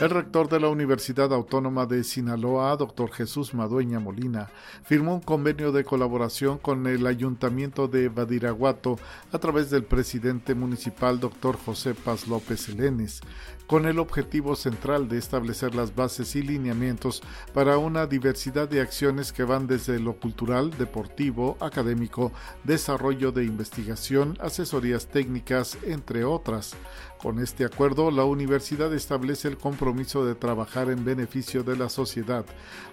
[0.00, 4.48] El rector de la Universidad Autónoma de Sinaloa, doctor Jesús Madueña Molina,
[4.84, 8.98] firmó un convenio de colaboración con el Ayuntamiento de Badiraguato
[9.32, 13.20] a través del presidente municipal, doctor José Paz López Elenes,
[13.68, 19.30] con el objetivo central de establecer las bases y lineamientos para una diversidad de acciones
[19.30, 22.32] que van desde lo cultural, deportivo, académico,
[22.64, 26.74] desarrollo de investigación, asesorías técnicas, entre otras.
[27.18, 32.46] Con este acuerdo, la universidad establece el compromiso de trabajar en beneficio de la sociedad.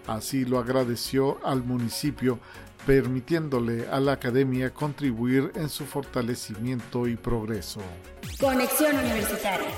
[0.08, 2.38] Así lo agradeció al municipio,
[2.86, 7.80] permitiéndole a la academia contribuir en su fortalecimiento y progreso.
[8.42, 9.70] Conexión Universitaria.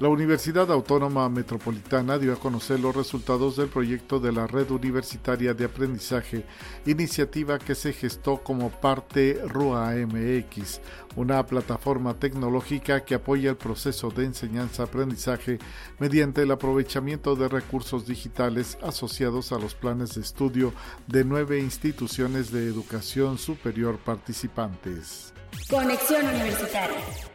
[0.00, 5.54] La Universidad Autónoma Metropolitana dio a conocer los resultados del proyecto de la Red Universitaria
[5.54, 6.44] de Aprendizaje,
[6.84, 10.80] iniciativa que se gestó como parte RUA MX,
[11.14, 15.58] una plataforma tecnológica que apoya el proceso de enseñanza-aprendizaje
[16.00, 20.72] mediante el aprovechamiento de recursos digitales asociados a los planes de estudio
[21.06, 25.32] de nueve instituciones de educación superior participantes.
[25.70, 27.33] Conexión Universitaria.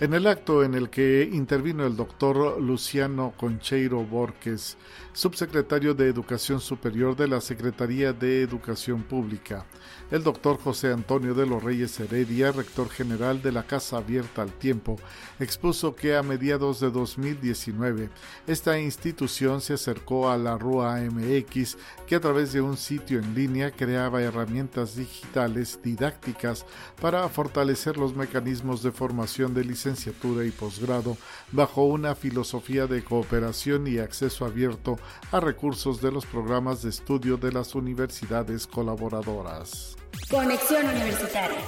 [0.00, 4.76] En el acto en el que intervino el doctor Luciano Concheiro Borges,
[5.12, 9.64] subsecretario de Educación Superior de la Secretaría de Educación Pública,
[10.10, 14.52] el doctor José Antonio de los Reyes Heredia, rector general de la Casa Abierta al
[14.52, 14.96] Tiempo,
[15.40, 18.10] expuso que a mediados de 2019
[18.46, 21.76] esta institución se acercó a la RUA MX,
[22.06, 26.66] que a través de un sitio en línea creaba herramientas digitales didácticas
[27.00, 31.16] para fortalecer los mecanismos de formación de licenciatura y posgrado
[31.52, 34.98] bajo una filosofía de cooperación y acceso abierto
[35.32, 39.96] a recursos de los programas de estudio de las universidades colaboradoras.
[40.30, 41.58] Conexión Universitaria.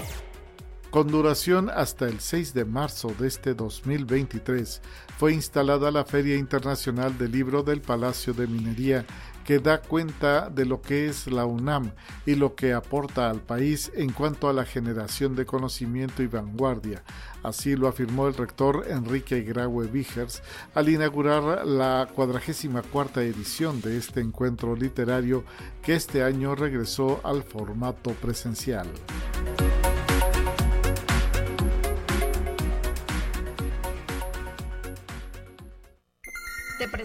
[0.96, 4.80] Con duración hasta el 6 de marzo de este 2023,
[5.18, 9.04] fue instalada la Feria Internacional del Libro del Palacio de Minería,
[9.44, 11.92] que da cuenta de lo que es la UNAM
[12.24, 17.04] y lo que aporta al país en cuanto a la generación de conocimiento y vanguardia.
[17.42, 20.42] Así lo afirmó el rector Enrique Graue Vigers
[20.74, 25.44] al inaugurar la 44 edición de este encuentro literario
[25.82, 28.88] que este año regresó al formato presencial.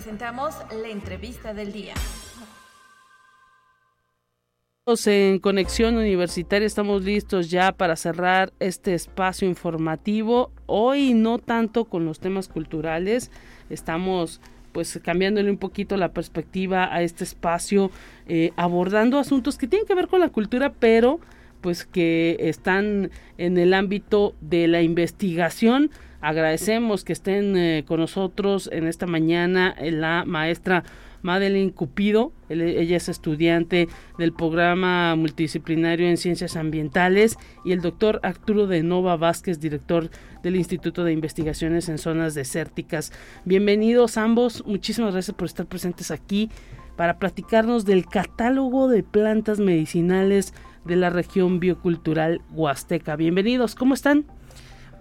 [0.01, 1.93] Presentamos la entrevista del día.
[5.05, 10.51] En Conexión Universitaria estamos listos ya para cerrar este espacio informativo.
[10.65, 13.29] Hoy no tanto con los temas culturales,
[13.69, 14.41] estamos
[14.71, 17.91] pues cambiándole un poquito la perspectiva a este espacio,
[18.25, 21.19] eh, abordando asuntos que tienen que ver con la cultura, pero
[21.61, 25.91] pues que están en el ámbito de la investigación.
[26.21, 30.83] Agradecemos que estén eh, con nosotros en esta mañana la maestra
[31.23, 32.31] Madeline Cupido.
[32.49, 39.17] ella es estudiante del programa multidisciplinario en ciencias ambientales y el doctor Arturo de Nova
[39.17, 40.09] Vázquez, director
[40.43, 43.11] del Instituto de Investigaciones en Zonas Desérticas.
[43.45, 44.63] Bienvenidos ambos.
[44.65, 46.49] Muchísimas gracias por estar presentes aquí
[46.95, 50.53] para platicarnos del catálogo de plantas medicinales
[50.85, 53.15] de la región biocultural Huasteca.
[53.15, 54.25] Bienvenidos, ¿cómo están?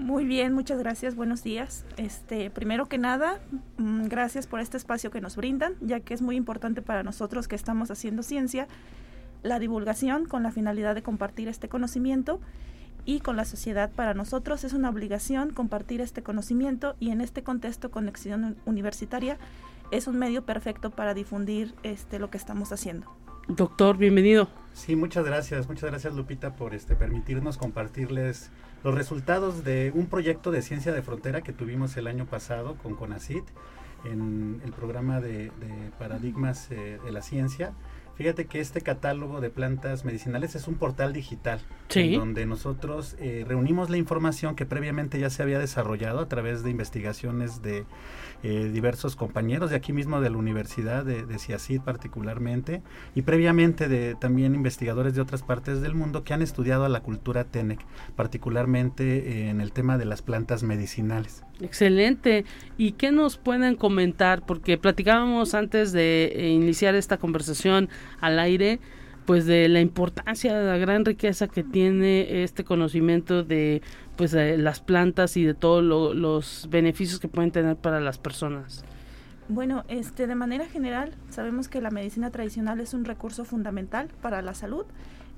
[0.01, 1.85] Muy bien, muchas gracias, buenos días.
[1.99, 3.39] Este, primero que nada,
[3.77, 7.49] mm, gracias por este espacio que nos brindan, ya que es muy importante para nosotros
[7.49, 8.67] que estamos haciendo ciencia,
[9.43, 12.41] la divulgación con la finalidad de compartir este conocimiento
[13.05, 17.43] y con la sociedad para nosotros es una obligación compartir este conocimiento y en este
[17.43, 19.37] contexto conexión universitaria
[19.91, 23.07] es un medio perfecto para difundir este lo que estamos haciendo.
[23.49, 24.49] Doctor, bienvenido.
[24.73, 28.51] Sí, muchas gracias, muchas gracias Lupita por este permitirnos compartirles
[28.83, 32.95] los resultados de un proyecto de ciencia de frontera que tuvimos el año pasado con
[32.95, 33.45] CONACIT
[34.05, 35.51] en el programa de,
[35.99, 37.73] paradigmas eh, de la ciencia.
[38.21, 41.59] Fíjate que este catálogo de plantas medicinales es un portal digital
[42.19, 46.71] donde nosotros eh, reunimos la información que previamente ya se había desarrollado a través de
[46.71, 47.87] investigaciones de
[48.43, 52.83] eh, diversos compañeros de aquí mismo de la Universidad de, de CIACID particularmente
[53.15, 57.01] y previamente de también investigadores de otras partes del mundo que han estudiado a la
[57.01, 57.81] cultura TENEC,
[58.17, 61.43] particularmente en el tema de las plantas medicinales.
[61.61, 62.45] Excelente.
[62.77, 64.45] ¿Y qué nos pueden comentar?
[64.47, 67.89] Porque platicábamos antes de eh, iniciar esta conversación
[68.21, 68.81] al aire
[69.27, 73.83] pues de la importancia, de la gran riqueza que tiene este conocimiento de
[74.17, 78.85] pues las plantas y de todos los beneficios que pueden tener para las personas.
[79.49, 84.43] Bueno, este de manera general sabemos que la medicina tradicional es un recurso fundamental para
[84.43, 84.85] la salud,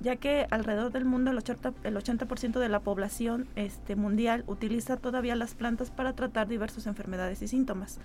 [0.00, 4.96] ya que alrededor del mundo el 80%, el 80 de la población este, mundial utiliza
[4.96, 8.00] todavía las plantas para tratar diversas enfermedades y síntomas.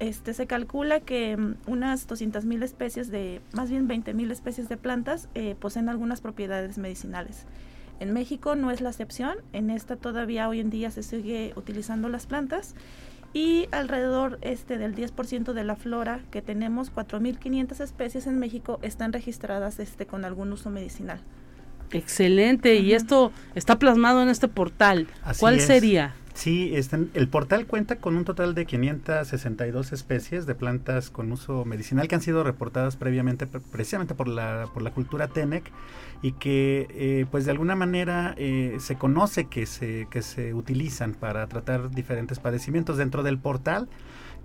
[0.00, 5.28] Este, se calcula que mm, unas 200.000 especies de, más bien 20.000 especies de plantas
[5.34, 7.46] eh, poseen algunas propiedades medicinales.
[8.00, 12.08] En México no es la excepción, en esta todavía hoy en día se sigue utilizando
[12.08, 12.74] las plantas
[13.32, 19.12] y alrededor este del 10% de la flora que tenemos, 4.500 especies en México, están
[19.12, 21.20] registradas este, con algún uso medicinal.
[21.92, 25.06] Excelente, y esto está plasmado en este portal.
[25.38, 26.14] ¿Cuál sería?
[26.34, 26.74] Sí,
[27.14, 32.16] el portal cuenta con un total de 562 especies de plantas con uso medicinal que
[32.16, 35.70] han sido reportadas previamente precisamente por la, por la cultura TENEC
[36.22, 41.14] y que eh, pues de alguna manera eh, se conoce que se, que se utilizan
[41.14, 43.88] para tratar diferentes padecimientos dentro del portal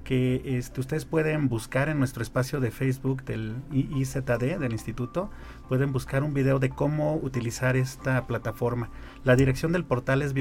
[0.04, 5.30] que este, ustedes pueden buscar en nuestro espacio de Facebook del IZD, del instituto,
[5.68, 8.90] pueden buscar un video de cómo utilizar esta plataforma.
[9.24, 10.34] La dirección del portal es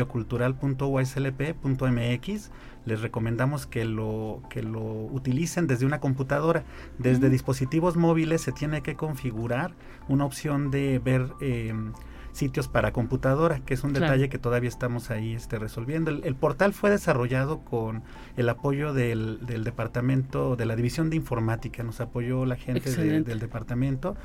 [1.38, 2.50] biocultural.yslp.mx.
[2.84, 6.64] Les recomendamos que lo, que lo utilicen desde una computadora.
[6.98, 9.72] Desde dispositivos móviles se tiene que configurar
[10.08, 11.32] una opción de ver...
[11.40, 11.74] Eh,
[12.38, 16.10] sitios para computadora, que es un detalle que todavía estamos ahí este, resolviendo.
[16.10, 18.02] El, portal fue desarrollado con
[18.36, 23.40] el apoyo del, del, departamento, de la división de informática, nos apoyó la gente del
[23.40, 24.16] departamento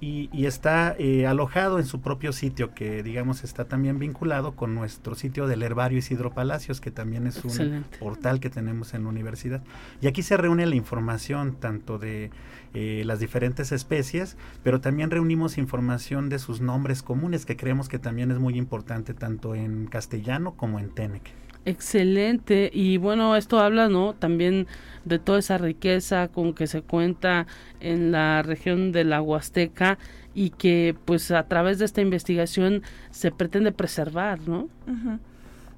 [0.00, 5.16] y, está eh, alojado en su propio sitio, que digamos está también vinculado con nuestro
[5.16, 9.62] sitio del Herbario Isidro Palacios, que también es un portal que tenemos en la universidad.
[10.00, 12.30] Y aquí se reúne la información tanto de
[12.74, 17.98] eh, las diferentes especies, pero también reunimos información de sus nombres comunes, que creemos que
[17.98, 21.47] también es muy importante tanto en castellano como en Tenec.
[21.64, 22.70] Excelente.
[22.72, 24.14] Y bueno, esto habla, ¿no?
[24.14, 24.66] También
[25.04, 27.46] de toda esa riqueza con que se cuenta
[27.80, 29.98] en la región de la Huasteca
[30.34, 34.68] y que pues a través de esta investigación se pretende preservar, ¿no?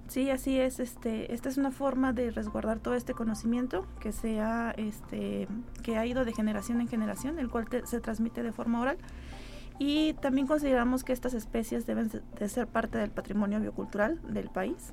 [0.08, 0.80] Sí, así es.
[0.80, 5.46] Este, esta es una forma de resguardar todo este conocimiento que se ha, este,
[5.82, 8.98] que ha ido de generación en generación, el cual se transmite de forma oral.
[9.78, 14.92] Y también consideramos que estas especies deben de ser parte del patrimonio biocultural del país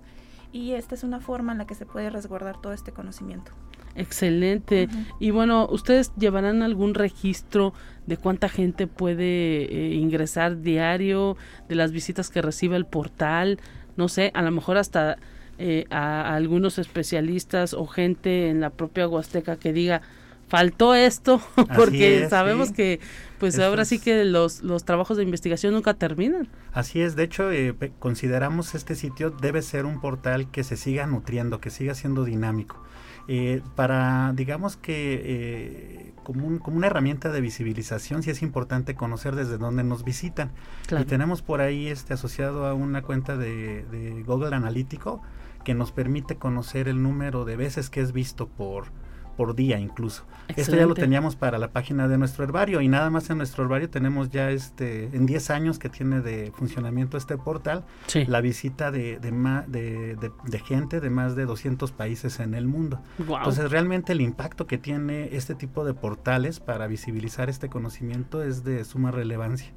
[0.51, 3.51] y esta es una forma en la que se puede resguardar todo este conocimiento.
[3.95, 4.87] Excelente.
[5.19, 7.73] Y bueno, ¿ustedes llevarán algún registro
[8.05, 11.35] de cuánta gente puede eh, ingresar diario,
[11.67, 13.59] de las visitas que recibe el portal?
[13.95, 15.17] No sé, a lo mejor hasta
[15.57, 20.03] eh, a, algunos especialistas o gente en la propia Huasteca que diga,
[20.47, 21.41] faltó esto,
[21.75, 22.99] porque sabemos que
[23.39, 26.47] pues ahora sí que los, los trabajos de investigación nunca terminan.
[26.73, 31.05] Así es, de hecho eh, consideramos este sitio debe ser un portal que se siga
[31.05, 32.83] nutriendo, que siga siendo dinámico.
[33.29, 39.35] Eh, para, digamos que eh, como, como, una herramienta de visibilización, sí es importante conocer
[39.35, 40.51] desde dónde nos visitan.
[40.97, 45.21] Y tenemos por ahí este asociado a una cuenta de, de Google Analítico
[45.65, 48.85] que nos permite conocer el número de veces que es visto por,
[49.37, 50.23] por día incluso.
[50.55, 53.63] Esto ya lo teníamos para la página de nuestro herbario y nada más en nuestro
[53.63, 57.85] herbario tenemos ya este en 10 años que tiene de funcionamiento este portal
[58.27, 62.99] la visita de, de, de, gente de más de 200 países en el mundo.
[63.19, 68.63] Entonces realmente el impacto que tiene este tipo de portales para visibilizar este conocimiento es
[68.63, 69.71] de suma relevancia.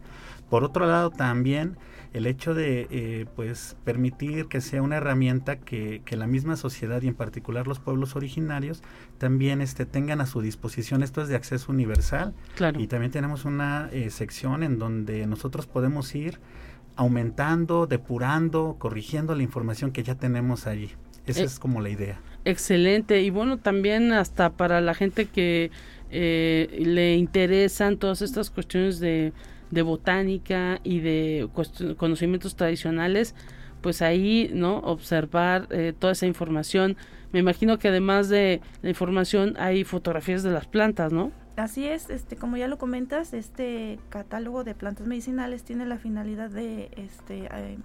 [0.51, 1.78] Por otro lado también
[2.12, 7.01] el hecho de eh, pues permitir que sea una herramienta que, que, la misma sociedad
[7.03, 8.82] y en particular los pueblos originarios
[9.18, 11.03] también este, tengan a su disposición.
[11.03, 12.34] Esto es de acceso universal.
[12.78, 16.40] Y también tenemos una eh, sección en donde nosotros podemos ir
[16.96, 20.90] aumentando, depurando, corrigiendo la información que ya tenemos allí.
[21.26, 22.20] Esa eh, es como la idea.
[22.44, 23.22] Excelente.
[23.22, 25.70] Y bueno, también hasta para la gente que
[26.11, 29.32] le interesan todas estas cuestiones de
[29.71, 31.49] de botánica y de
[31.97, 33.35] conocimientos tradicionales,
[33.81, 34.79] pues ahí, ¿no?
[34.79, 36.97] Observar eh, toda esa información.
[37.33, 41.33] Me imagino que además de la información hay fotografías de las plantas, ¿no?
[41.57, 46.49] Así es, este, como ya lo comentas, este catálogo de plantas medicinales tiene la finalidad
[46.49, 47.77] de, este, eh,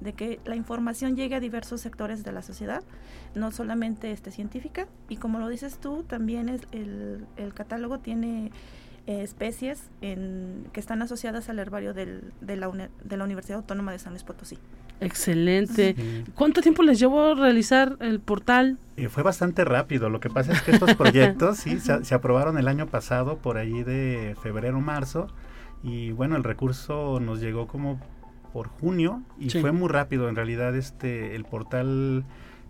[0.00, 2.82] de que la información llegue a diversos sectores de la sociedad,
[3.34, 4.86] no solamente este, científica.
[5.08, 8.50] Y como lo dices tú, también es el, el catálogo tiene
[9.08, 12.70] eh, especies en, que están asociadas al herbario del, de, la
[13.02, 14.58] de la Universidad Autónoma de San Luis Potosí.
[15.00, 15.96] Excelente.
[16.34, 18.76] ¿Cuánto tiempo les llevó realizar el portal?
[18.98, 20.10] Eh, fue bastante rápido.
[20.10, 23.82] Lo que pasa es que estos proyectos sí se, aprobaron el año pasado, por ahí
[23.82, 25.28] de febrero, marzo.
[25.82, 27.98] Y bueno, el recurso nos llegó como
[28.52, 30.28] por junio y fue muy rápido.
[30.28, 32.26] En realidad, este el portal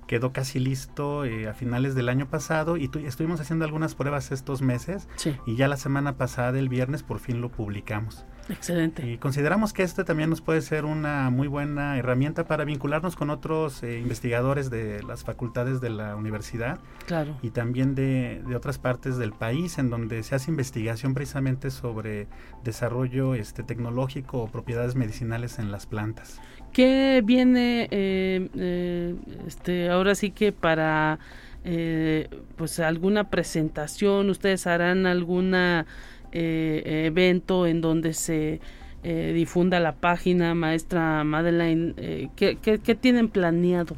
[0.09, 4.63] quedó casi listo eh, a finales del año pasado y estuvimos haciendo algunas pruebas estos
[4.63, 5.07] meses
[5.47, 8.25] y ya la semana pasada, el viernes, por fin lo publicamos.
[8.49, 9.07] Excelente.
[9.07, 13.29] Y consideramos que este también nos puede ser una muy buena herramienta para vincularnos con
[13.29, 17.37] otros eh, investigadores de las facultades de la universidad claro.
[17.43, 22.27] y también de, de, otras partes del país en donde se hace investigación precisamente sobre
[22.65, 26.41] desarrollo este, tecnológico o propiedades medicinales en las plantas.
[26.73, 29.15] ¿Qué viene eh, eh,
[29.47, 31.19] este, ahora sí que para
[31.65, 34.31] eh, pues alguna presentación?
[34.31, 35.87] ¿Ustedes harán alguna
[36.31, 38.61] evento en donde se
[39.03, 41.95] difunda la página maestra Madeline?
[42.37, 43.97] ¿qué, qué, tienen planeado?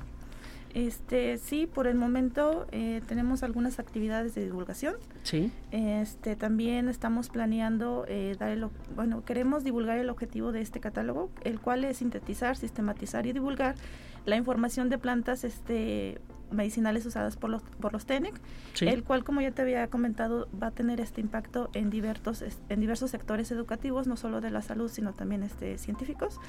[0.75, 4.95] Este, sí, por el momento eh, tenemos algunas actividades de divulgación.
[5.23, 5.53] Sí.
[5.71, 11.31] Este, también estamos planeando eh, dar el, bueno, queremos divulgar el objetivo de este catálogo,
[11.43, 13.75] el cual es sintetizar, sistematizar y divulgar
[14.27, 18.35] la información de plantas este medicinales usadas por los por los TENEC,
[18.81, 22.81] el cual como ya te había comentado va a tener este impacto en diversos en
[22.81, 26.41] diversos sectores educativos, no solo de la salud, sino también este científicos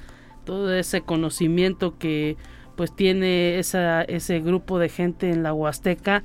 [0.44, 2.36] todo ese conocimiento que
[2.76, 6.22] pues tiene esa, ese grupo de gente en la Huasteca,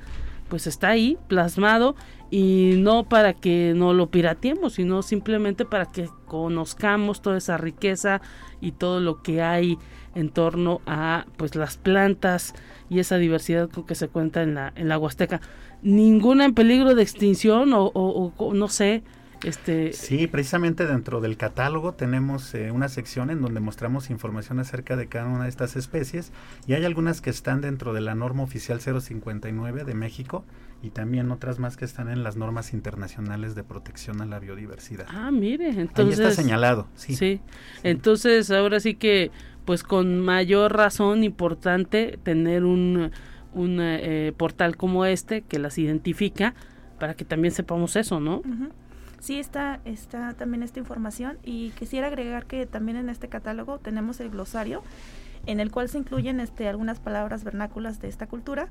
[0.48, 1.94] pues está ahí plasmado
[2.30, 8.20] y no para que no lo pirateemos, sino simplemente para que conozcamos toda esa riqueza
[8.60, 9.78] y todo lo que hay
[10.14, 12.54] en torno a pues las plantas
[12.90, 15.40] y esa diversidad con que se cuenta en la, en la Huasteca.
[15.82, 19.02] Ninguna en peligro de extinción o, o no sé,
[19.44, 19.92] este...
[19.92, 25.06] Sí, precisamente dentro del catálogo tenemos eh, una sección en donde mostramos información acerca de
[25.06, 26.32] cada una de estas especies
[26.66, 30.44] y hay algunas que están dentro de la norma oficial 059 de México
[30.82, 35.06] y también otras más que están en las normas internacionales de protección a la biodiversidad.
[35.08, 36.20] Ah, mire, entonces...
[36.20, 37.14] Ahí está señalado, sí.
[37.14, 37.40] Sí,
[37.82, 39.30] entonces ahora sí que
[39.64, 43.10] pues con mayor razón importante tener un,
[43.52, 46.54] un eh, portal como este que las identifica
[46.98, 48.42] para que también sepamos eso, ¿no?
[49.20, 54.20] Sí está, está también esta información y quisiera agregar que también en este catálogo tenemos
[54.20, 54.82] el glosario
[55.46, 58.68] en el cual se incluyen este, algunas palabras vernáculas de esta cultura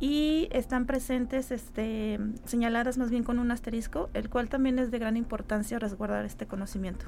[0.00, 4.98] y están presentes este, señaladas más bien con un asterisco, el cual también es de
[4.98, 7.06] gran importancia resguardar este conocimiento.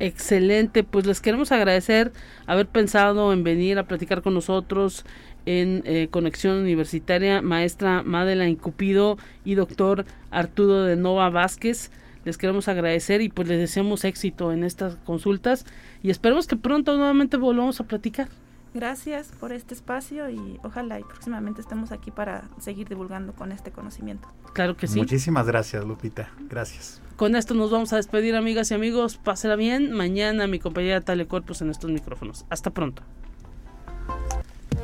[0.00, 2.12] Excelente, pues les queremos agradecer
[2.46, 5.04] haber pensado en venir a platicar con nosotros
[5.44, 11.90] en eh, Conexión Universitaria, maestra Madeleine Cupido y doctor Arturo de Nova Vázquez
[12.28, 15.64] les queremos agradecer y pues les deseamos éxito en estas consultas
[16.02, 18.28] y esperemos que pronto nuevamente volvamos a platicar.
[18.74, 23.70] Gracias por este espacio y ojalá y próximamente estemos aquí para seguir divulgando con este
[23.70, 24.28] conocimiento.
[24.52, 24.98] Claro que sí.
[24.98, 26.30] Muchísimas gracias, Lupita.
[26.50, 27.00] Gracias.
[27.16, 29.16] Con esto nos vamos a despedir, amigas y amigos.
[29.16, 29.90] Pásela bien.
[29.92, 32.44] Mañana mi compañera Tale Corpus en estos micrófonos.
[32.50, 33.02] Hasta pronto.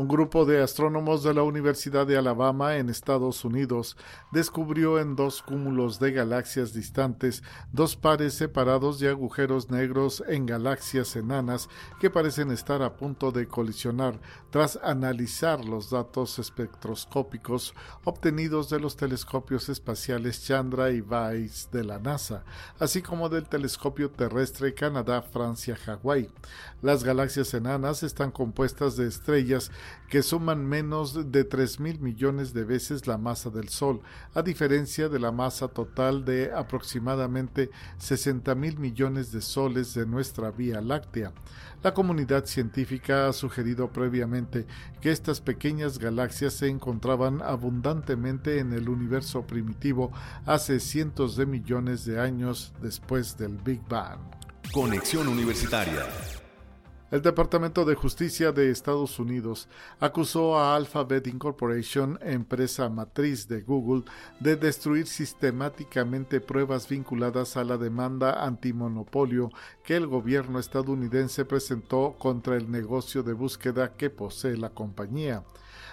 [0.00, 3.98] Un grupo de astrónomos de la Universidad de Alabama en Estados Unidos
[4.32, 11.16] descubrió en dos cúmulos de galaxias distantes dos pares separados de agujeros negros en galaxias
[11.16, 11.68] enanas
[12.00, 17.74] que parecen estar a punto de colisionar tras analizar los datos espectroscópicos
[18.04, 22.42] obtenidos de los telescopios espaciales Chandra y Vice de la NASA,
[22.78, 26.30] así como del telescopio terrestre Canadá-Francia-Hawái.
[26.80, 29.70] Las galaxias enanas están compuestas de estrellas
[30.08, 34.00] que suman menos de 3 mil millones de veces la masa del Sol,
[34.34, 40.50] a diferencia de la masa total de aproximadamente 60 mil millones de soles de nuestra
[40.50, 41.32] Vía Láctea.
[41.82, 44.66] La comunidad científica ha sugerido previamente
[45.00, 50.12] que estas pequeñas galaxias se encontraban abundantemente en el universo primitivo
[50.44, 54.20] hace cientos de millones de años después del Big Bang.
[54.72, 56.06] Conexión Universitaria
[57.10, 64.04] el Departamento de Justicia de Estados Unidos acusó a Alphabet Incorporation, empresa matriz de Google,
[64.38, 69.50] de destruir sistemáticamente pruebas vinculadas a la demanda antimonopolio
[69.82, 75.42] que el gobierno estadounidense presentó contra el negocio de búsqueda que posee la compañía.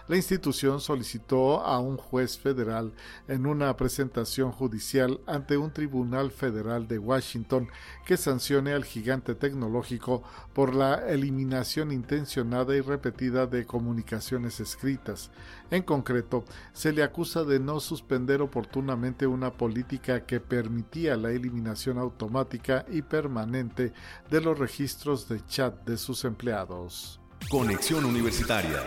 [0.08, 2.94] La institución solicitó a un juez federal
[3.28, 7.68] en una presentación judicial ante un tribunal federal de Washington
[8.06, 15.30] que sancione al gigante tecnológico por la eliminación intencionada y repetida de comunicaciones escritas.
[15.72, 21.98] En concreto, se le acusa de no suspender oportunamente una política que permitía la eliminación
[21.98, 23.92] automática y permanente
[24.32, 27.20] de los registros de chat de sus empleados.
[27.50, 28.84] Conexión Universitaria.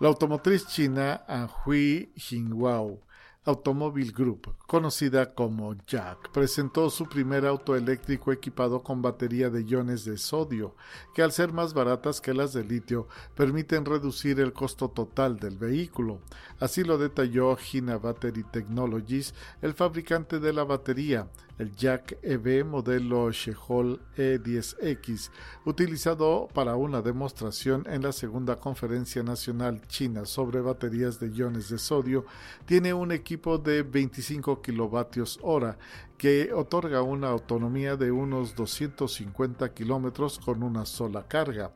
[0.00, 3.02] La automotriz china Anhui Jinhuao
[3.44, 10.06] Automobile Group, conocida como Jack, presentó su primer auto eléctrico equipado con batería de iones
[10.06, 10.74] de sodio,
[11.14, 15.58] que al ser más baratas que las de litio, permiten reducir el costo total del
[15.58, 16.20] vehículo.
[16.60, 21.28] Así lo detalló Hina Battery Technologies, el fabricante de la batería,
[21.60, 25.30] el Jack EV modelo Shehol E10X,
[25.66, 31.76] utilizado para una demostración en la segunda conferencia nacional china sobre baterías de iones de
[31.76, 32.24] sodio,
[32.64, 35.78] tiene un equipo de 25 kilovatios hora
[36.20, 41.70] que otorga una autonomía de unos 250 kilómetros con una sola carga.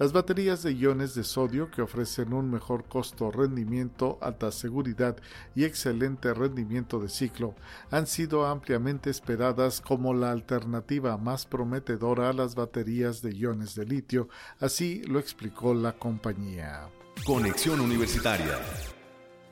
[0.00, 5.16] Las baterías de iones de sodio que ofrecen un mejor costo-rendimiento, alta seguridad
[5.54, 7.54] y excelente rendimiento de ciclo
[7.92, 13.86] han sido ampliamente esperadas como la alternativa más prometedora a las baterías de iones de
[13.86, 14.28] litio,
[14.58, 16.88] así lo explicó la compañía.
[17.24, 18.58] Conexión Universitaria.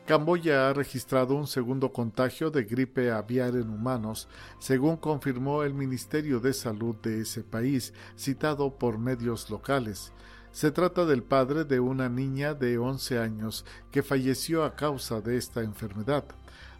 [0.06, 4.26] Camboya ha registrado un segundo contagio de gripe aviar en humanos,
[4.58, 10.12] según confirmó el Ministerio de Salud de ese país, citado por medios locales.
[10.50, 15.36] Se trata del padre de una niña de 11 años que falleció a causa de
[15.36, 16.24] esta enfermedad.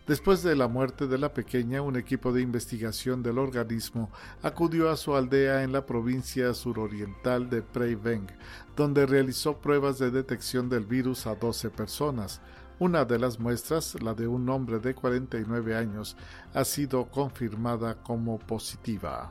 [0.06, 4.10] Después de la muerte de la pequeña, un equipo de investigación del organismo
[4.42, 8.26] acudió a su aldea en la provincia suroriental de Prey Veng,
[8.74, 12.40] donde realizó pruebas de detección del virus a 12 personas.
[12.82, 16.16] Una de las muestras, la de un hombre de 49 años,
[16.52, 19.30] ha sido confirmada como positiva.